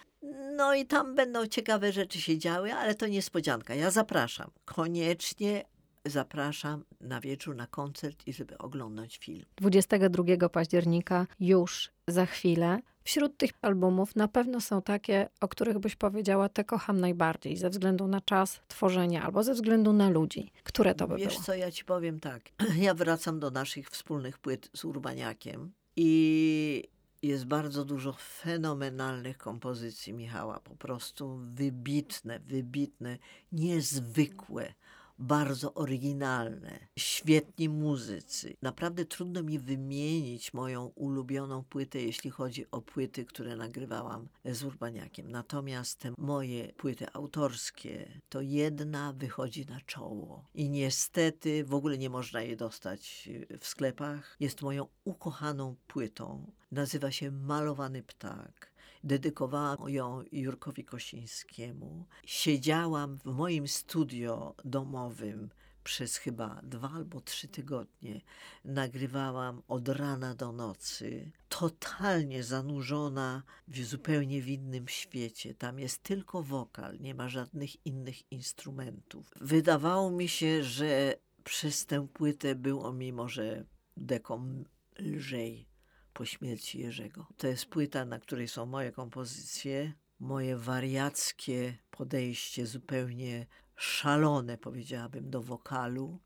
No 0.56 0.74
i 0.74 0.86
tam 0.86 1.14
będą 1.14 1.46
ciekawe 1.46 1.92
rzeczy 1.92 2.20
się 2.20 2.38
działy, 2.38 2.74
ale 2.74 2.94
to 2.94 3.06
niespodzianka. 3.06 3.74
Ja 3.74 3.90
zapraszam. 3.90 4.50
Koniecznie 4.64 5.64
zapraszam 6.06 6.84
na 7.00 7.20
wieczór 7.20 7.56
na 7.56 7.66
koncert 7.66 8.26
i 8.26 8.32
żeby 8.32 8.58
oglądać 8.58 9.16
film. 9.18 9.44
22 9.56 10.48
października 10.48 11.26
już 11.40 11.90
za 12.08 12.26
chwilę. 12.26 12.78
Wśród 13.04 13.36
tych 13.36 13.50
albumów 13.62 14.16
na 14.16 14.28
pewno 14.28 14.60
są 14.60 14.82
takie, 14.82 15.28
o 15.40 15.48
których 15.48 15.78
byś 15.78 15.96
powiedziała, 15.96 16.48
te 16.48 16.64
kocham 16.64 17.00
najbardziej, 17.00 17.56
ze 17.56 17.70
względu 17.70 18.08
na 18.08 18.20
czas 18.20 18.60
tworzenia 18.68 19.22
albo 19.22 19.42
ze 19.42 19.54
względu 19.54 19.92
na 19.92 20.10
ludzi. 20.10 20.52
Które 20.62 20.94
to 20.94 21.08
by 21.08 21.16
Wiesz 21.16 21.32
było? 21.32 21.42
co, 21.42 21.54
ja 21.54 21.70
ci 21.70 21.84
powiem 21.84 22.20
tak. 22.20 22.42
Ja 22.76 22.94
wracam 22.94 23.40
do 23.40 23.50
naszych 23.50 23.90
wspólnych 23.90 24.38
płyt 24.38 24.70
z 24.74 24.84
Urbaniakiem 24.84 25.72
i 25.96 26.88
jest 27.22 27.46
bardzo 27.46 27.84
dużo 27.84 28.12
fenomenalnych 28.12 29.38
kompozycji 29.38 30.12
Michała. 30.12 30.60
Po 30.60 30.76
prostu 30.76 31.40
wybitne, 31.54 32.40
wybitne, 32.40 33.18
niezwykłe 33.52 34.74
bardzo 35.18 35.74
oryginalne, 35.74 36.88
świetni 36.98 37.68
muzycy. 37.68 38.56
Naprawdę 38.62 39.04
trudno 39.04 39.42
mi 39.42 39.58
wymienić 39.58 40.54
moją 40.54 40.86
ulubioną 40.86 41.64
płytę, 41.64 42.02
jeśli 42.02 42.30
chodzi 42.30 42.70
o 42.70 42.80
płyty, 42.80 43.24
które 43.24 43.56
nagrywałam 43.56 44.28
z 44.44 44.64
Urbaniakiem. 44.64 45.30
Natomiast 45.30 45.98
te 45.98 46.12
moje 46.18 46.72
płyty 46.72 47.06
autorskie, 47.12 48.20
to 48.28 48.40
jedna 48.40 49.12
wychodzi 49.12 49.66
na 49.66 49.80
czoło. 49.80 50.44
I 50.54 50.70
niestety 50.70 51.64
w 51.64 51.74
ogóle 51.74 51.98
nie 51.98 52.10
można 52.10 52.42
jej 52.42 52.56
dostać 52.56 53.28
w 53.60 53.66
sklepach. 53.66 54.36
Jest 54.40 54.62
moją 54.62 54.86
ukochaną 55.04 55.76
płytą. 55.86 56.52
Nazywa 56.72 57.10
się 57.10 57.30
Malowany 57.30 58.02
Ptak 58.02 58.71
Dedykowałam 59.04 59.88
ją 59.88 60.22
Jurkowi 60.32 60.84
Kosińskiemu. 60.84 62.06
Siedziałam 62.26 63.18
w 63.18 63.24
moim 63.24 63.68
studio 63.68 64.54
domowym 64.64 65.50
przez 65.84 66.16
chyba 66.16 66.60
dwa 66.62 66.90
albo 66.90 67.20
trzy 67.20 67.48
tygodnie. 67.48 68.20
Nagrywałam 68.64 69.62
od 69.68 69.88
rana 69.88 70.34
do 70.34 70.52
nocy, 70.52 71.30
totalnie 71.48 72.44
zanurzona 72.44 73.42
w 73.68 73.84
zupełnie 73.84 74.42
w 74.42 74.48
innym 74.48 74.88
świecie. 74.88 75.54
Tam 75.54 75.78
jest 75.78 76.02
tylko 76.02 76.42
wokal, 76.42 77.00
nie 77.00 77.14
ma 77.14 77.28
żadnych 77.28 77.86
innych 77.86 78.32
instrumentów. 78.32 79.30
Wydawało 79.40 80.10
mi 80.10 80.28
się, 80.28 80.64
że 80.64 81.14
przez 81.44 81.86
tę 81.86 82.08
płytę 82.12 82.54
było 82.54 82.92
mi 82.92 83.12
może 83.12 83.64
dekom 83.96 84.64
lżej 84.98 85.71
po 86.12 86.24
śmierci 86.24 86.78
Jerzego. 86.78 87.26
To 87.36 87.46
jest 87.46 87.66
płyta, 87.66 88.04
na 88.04 88.18
której 88.18 88.48
są 88.48 88.66
moje 88.66 88.92
kompozycje, 88.92 89.92
moje 90.20 90.56
wariackie 90.56 91.78
podejście, 91.90 92.66
zupełnie 92.66 93.46
szalone, 93.76 94.58
powiedziałabym, 94.58 95.30
do 95.30 95.42
wokalu. 95.42 96.20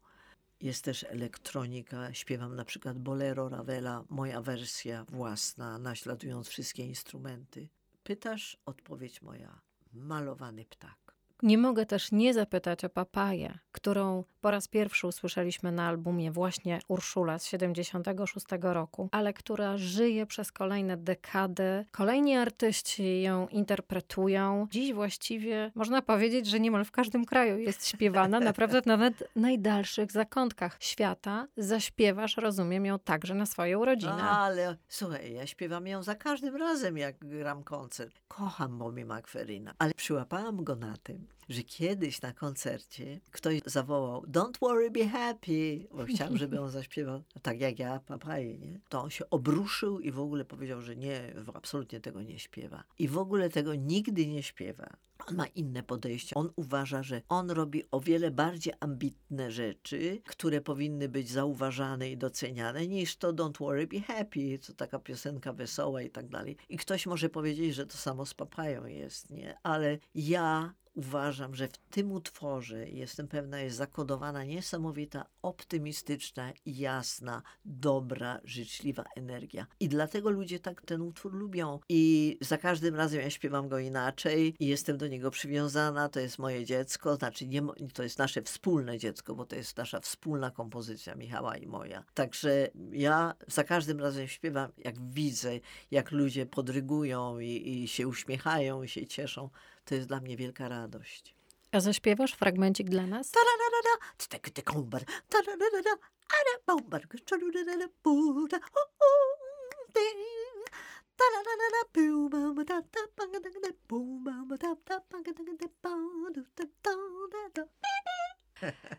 Jest 0.61 0.85
też 0.85 1.05
elektronika. 1.05 2.15
Śpiewam 2.15 2.57
na 2.57 2.65
przykład 2.65 2.99
Bolero 2.99 3.49
Ravela, 3.49 4.05
moja 4.09 4.43
wersja 4.43 5.05
własna, 5.09 5.79
naśladując 5.79 6.49
wszystkie 6.49 6.87
instrumenty. 6.87 7.69
Pytasz, 8.03 8.59
odpowiedź 8.67 9.23
moja. 9.23 9.61
Malowany 9.93 10.65
ptak. 10.65 11.16
Nie 11.43 11.59
mogę 11.59 11.87
też 11.87 12.13
nie 12.13 12.35
zapytać 12.35 12.85
o 12.85 12.89
papaję, 12.89 13.59
którą 13.73 14.25
po 14.41 14.51
raz 14.51 14.69
pierwszy 14.69 15.07
usłyszeliśmy 15.07 15.73
na 15.73 15.89
albumie 15.89 16.31
właśnie 16.31 16.81
Urszula 16.89 17.39
z 17.39 17.47
76 17.47 18.47
roku, 18.61 19.09
ale 19.13 19.33
która 19.33 19.77
żyje 19.77 20.27
przez 20.27 20.53
kolejne 20.53 20.97
dekady. 20.97 21.85
Kolejni 21.91 22.37
artyści 22.37 23.23
ją 23.23 23.49
interpretują. 23.49 24.69
Dziś 24.71 24.93
właściwie 24.93 25.73
można 25.75 26.03
powiedzieć, 26.03 26.47
że 26.47 26.61
niemal 26.61 26.85
w 26.85 26.91
każdym 26.91 27.25
kraju 27.25 27.59
jest 27.59 27.87
śpiewana, 27.87 28.41
naprawdę 28.41 28.81
nawet 28.87 29.15
w 29.37 29.41
najdalszych 29.41 30.13
zakątkach 30.13 30.77
świata. 30.81 31.47
Zaśpiewasz, 31.57 32.37
rozumiem, 32.37 32.87
ją 32.87 32.99
także 32.99 33.35
na 33.35 33.47
swoje 33.47 33.79
urodziny. 33.79 34.23
Ale 34.23 34.77
słuchaj, 34.89 35.33
ja 35.33 35.47
śpiewam 35.47 35.87
ją 35.87 36.03
za 36.03 36.15
każdym 36.15 36.57
razem, 36.57 36.99
jak 36.99 37.19
gram 37.19 37.65
koncert. 37.65 38.21
Kocham 38.29 38.79
Bobby 38.79 39.05
McFerrina, 39.05 39.75
ale 39.79 39.95
przyłapałam 39.95 40.65
go 40.65 40.77
na 40.77 40.97
tym, 40.97 41.26
że 41.49 41.63
kiedyś 41.63 42.23
na 42.23 42.33
koncercie 42.33 43.21
ktoś 43.31 43.61
zawołał 43.67 44.23
Don't 44.23 44.59
worry, 44.61 44.91
be 44.91 45.09
happy, 45.09 45.87
bo 45.95 46.05
chciałam, 46.05 46.37
żeby 46.37 46.61
on 46.61 46.71
zaśpiewał 46.71 47.23
tak 47.43 47.61
jak 47.61 47.79
ja, 47.79 48.01
papaję, 48.07 48.59
nie? 48.59 48.81
To 48.89 49.03
on 49.03 49.11
się 49.11 49.31
obruszył 49.31 50.01
i 50.01 50.11
w 50.11 50.21
ogóle 50.21 50.45
powiedział, 50.45 50.81
że 50.81 50.97
nie, 50.97 51.35
absolutnie 51.55 52.01
tego 52.01 52.23
nie 52.23 52.39
śpiewa. 52.39 52.85
I 52.99 53.09
w 53.09 53.19
ogóle 53.19 53.51
tego 53.51 53.75
nigdy 53.75 54.27
nie 54.27 54.43
śpiewa. 54.43 54.97
On 55.27 55.37
ma 55.37 55.47
inne 55.47 55.83
podejście. 55.83 56.35
On 56.35 56.51
uważa, 56.57 57.03
że 57.03 57.23
on 57.29 57.51
robi 57.51 57.83
o 57.91 58.01
wiele 58.01 58.31
bardziej 58.31 58.75
ambitne 58.81 59.51
rzeczy, 59.51 60.23
które 60.27 60.61
powinny 60.61 61.09
być 61.09 61.31
zauważane 61.31 62.11
i 62.11 62.17
doceniane, 62.17 62.87
niż 62.87 63.17
to 63.17 63.33
Don't 63.33 63.59
Worry, 63.59 63.87
Be 63.87 64.01
Happy, 64.01 64.59
to 64.67 64.73
taka 64.73 64.99
piosenka 64.99 65.53
wesoła 65.53 66.03
i 66.03 66.11
tak 66.11 66.29
dalej. 66.29 66.57
I 66.69 66.77
ktoś 66.77 67.07
może 67.07 67.29
powiedzieć, 67.29 67.75
że 67.75 67.87
to 67.87 67.97
samo 67.97 68.27
z 68.27 68.35
papają 68.35 68.87
jest, 68.87 69.31
nie? 69.31 69.59
Ale 69.63 69.99
ja 70.15 70.75
uważam, 70.97 71.55
że 71.55 71.69
w 71.69 71.79
tym 71.91 72.13
utworze, 72.13 72.89
jestem 72.89 73.29
pewna, 73.29 73.61
jest 73.61 73.77
zakodowana 73.77 74.45
niesamowita, 74.45 75.27
optymistyczna, 75.43 76.53
jasna, 76.67 77.43
dobra, 77.65 78.41
życzliwa 78.45 79.05
energia. 79.17 79.67
I 79.81 79.89
dlatego 79.89 80.31
ludzie 80.31 80.61
tak 80.61 80.83
ten 80.83 81.01
utwór 81.01 81.35
lubią. 81.35 81.81
I 81.89 82.39
za 82.41 82.59
każdym 82.59 82.95
razem 82.95 83.21
ja 83.21 83.31
śpiewam 83.31 83.69
go 83.69 83.79
inaczej 83.79 84.55
i 84.61 84.67
jestem 84.67 84.97
do 84.97 85.06
niego 85.09 85.31
przywiązana. 85.31 86.09
To 86.09 86.21
jest 86.21 86.39
moje 86.39 86.65
dziecko, 86.65 87.17
znaczy 87.17 87.47
nie, 87.47 87.63
to 87.95 88.03
jest 88.03 88.19
nasze 88.19 88.43
wspólne 88.43 88.99
dziecko, 88.99 89.35
bo 89.35 89.47
to 89.47 89.57
jest 89.57 89.77
nasza 89.77 90.01
wspólna 90.01 90.51
kompozycja 90.51 91.15
Michała 91.15 91.57
i 91.57 91.67
moja. 91.67 92.05
Także 92.15 92.69
ja 92.93 93.35
za 93.49 93.65
każdym 93.65 94.01
razem 94.01 94.29
śpiewam, 94.29 94.73
jak 94.79 95.11
widzę, 95.11 95.61
jak 95.91 96.11
ludzie 96.11 96.47
podrygują 96.47 97.39
i, 97.39 97.83
i 97.83 97.89
się 97.89 98.09
uśmiechają 98.09 98.83
i 98.83 98.89
się 98.89 99.07
cieszą 99.07 99.51
to 99.87 99.95
jest 99.95 100.09
dla 100.09 100.21
mnie 100.21 100.37
wielka 100.37 100.69
radość. 100.69 101.35
A 101.73 101.81
zaśpiewasz 101.81 102.33
fragmencik 102.33 102.91
dla 102.91 103.07
nas? 103.07 103.31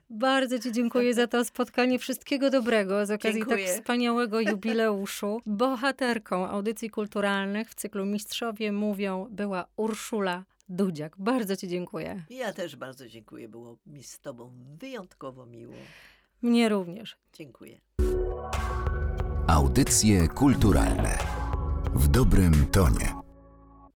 Bardzo 0.09 0.59
Ci 0.59 0.71
dziękuję 0.71 1.13
za 1.13 1.27
to 1.27 1.45
spotkanie. 1.45 1.99
Wszystkiego 1.99 2.49
dobrego 2.49 3.05
z 3.05 3.11
okazji 3.11 3.39
tak 3.39 3.49
dziękuję. 3.49 3.67
tak 3.67 3.75
wspaniałego 3.75 4.41
jubileuszu. 4.41 5.41
Bohaterką 5.45 6.47
audycji 6.47 6.89
kulturalnych 6.89 7.69
w 7.69 7.75
cyklu 7.75 8.05
Mistrzowie 8.05 8.71
Mówią 8.71 9.27
była 9.29 9.65
Urszula 9.75 10.43
Dudziak. 10.69 11.15
Bardzo 11.17 11.55
Ci 11.55 11.67
dziękuję. 11.67 12.23
Ja 12.29 12.53
też 12.53 12.75
bardzo 12.75 13.07
dziękuję. 13.07 13.49
Było 13.49 13.77
mi 13.85 14.03
z 14.03 14.19
Tobą 14.19 14.51
wyjątkowo 14.79 15.45
miło. 15.45 15.73
Mnie 16.41 16.69
również. 16.69 17.17
Dziękuję. 17.33 17.79
Audycje 19.47 20.27
kulturalne 20.27 21.36
w 21.97 22.07
dobrym 22.07 22.65
tonie. 22.71 23.26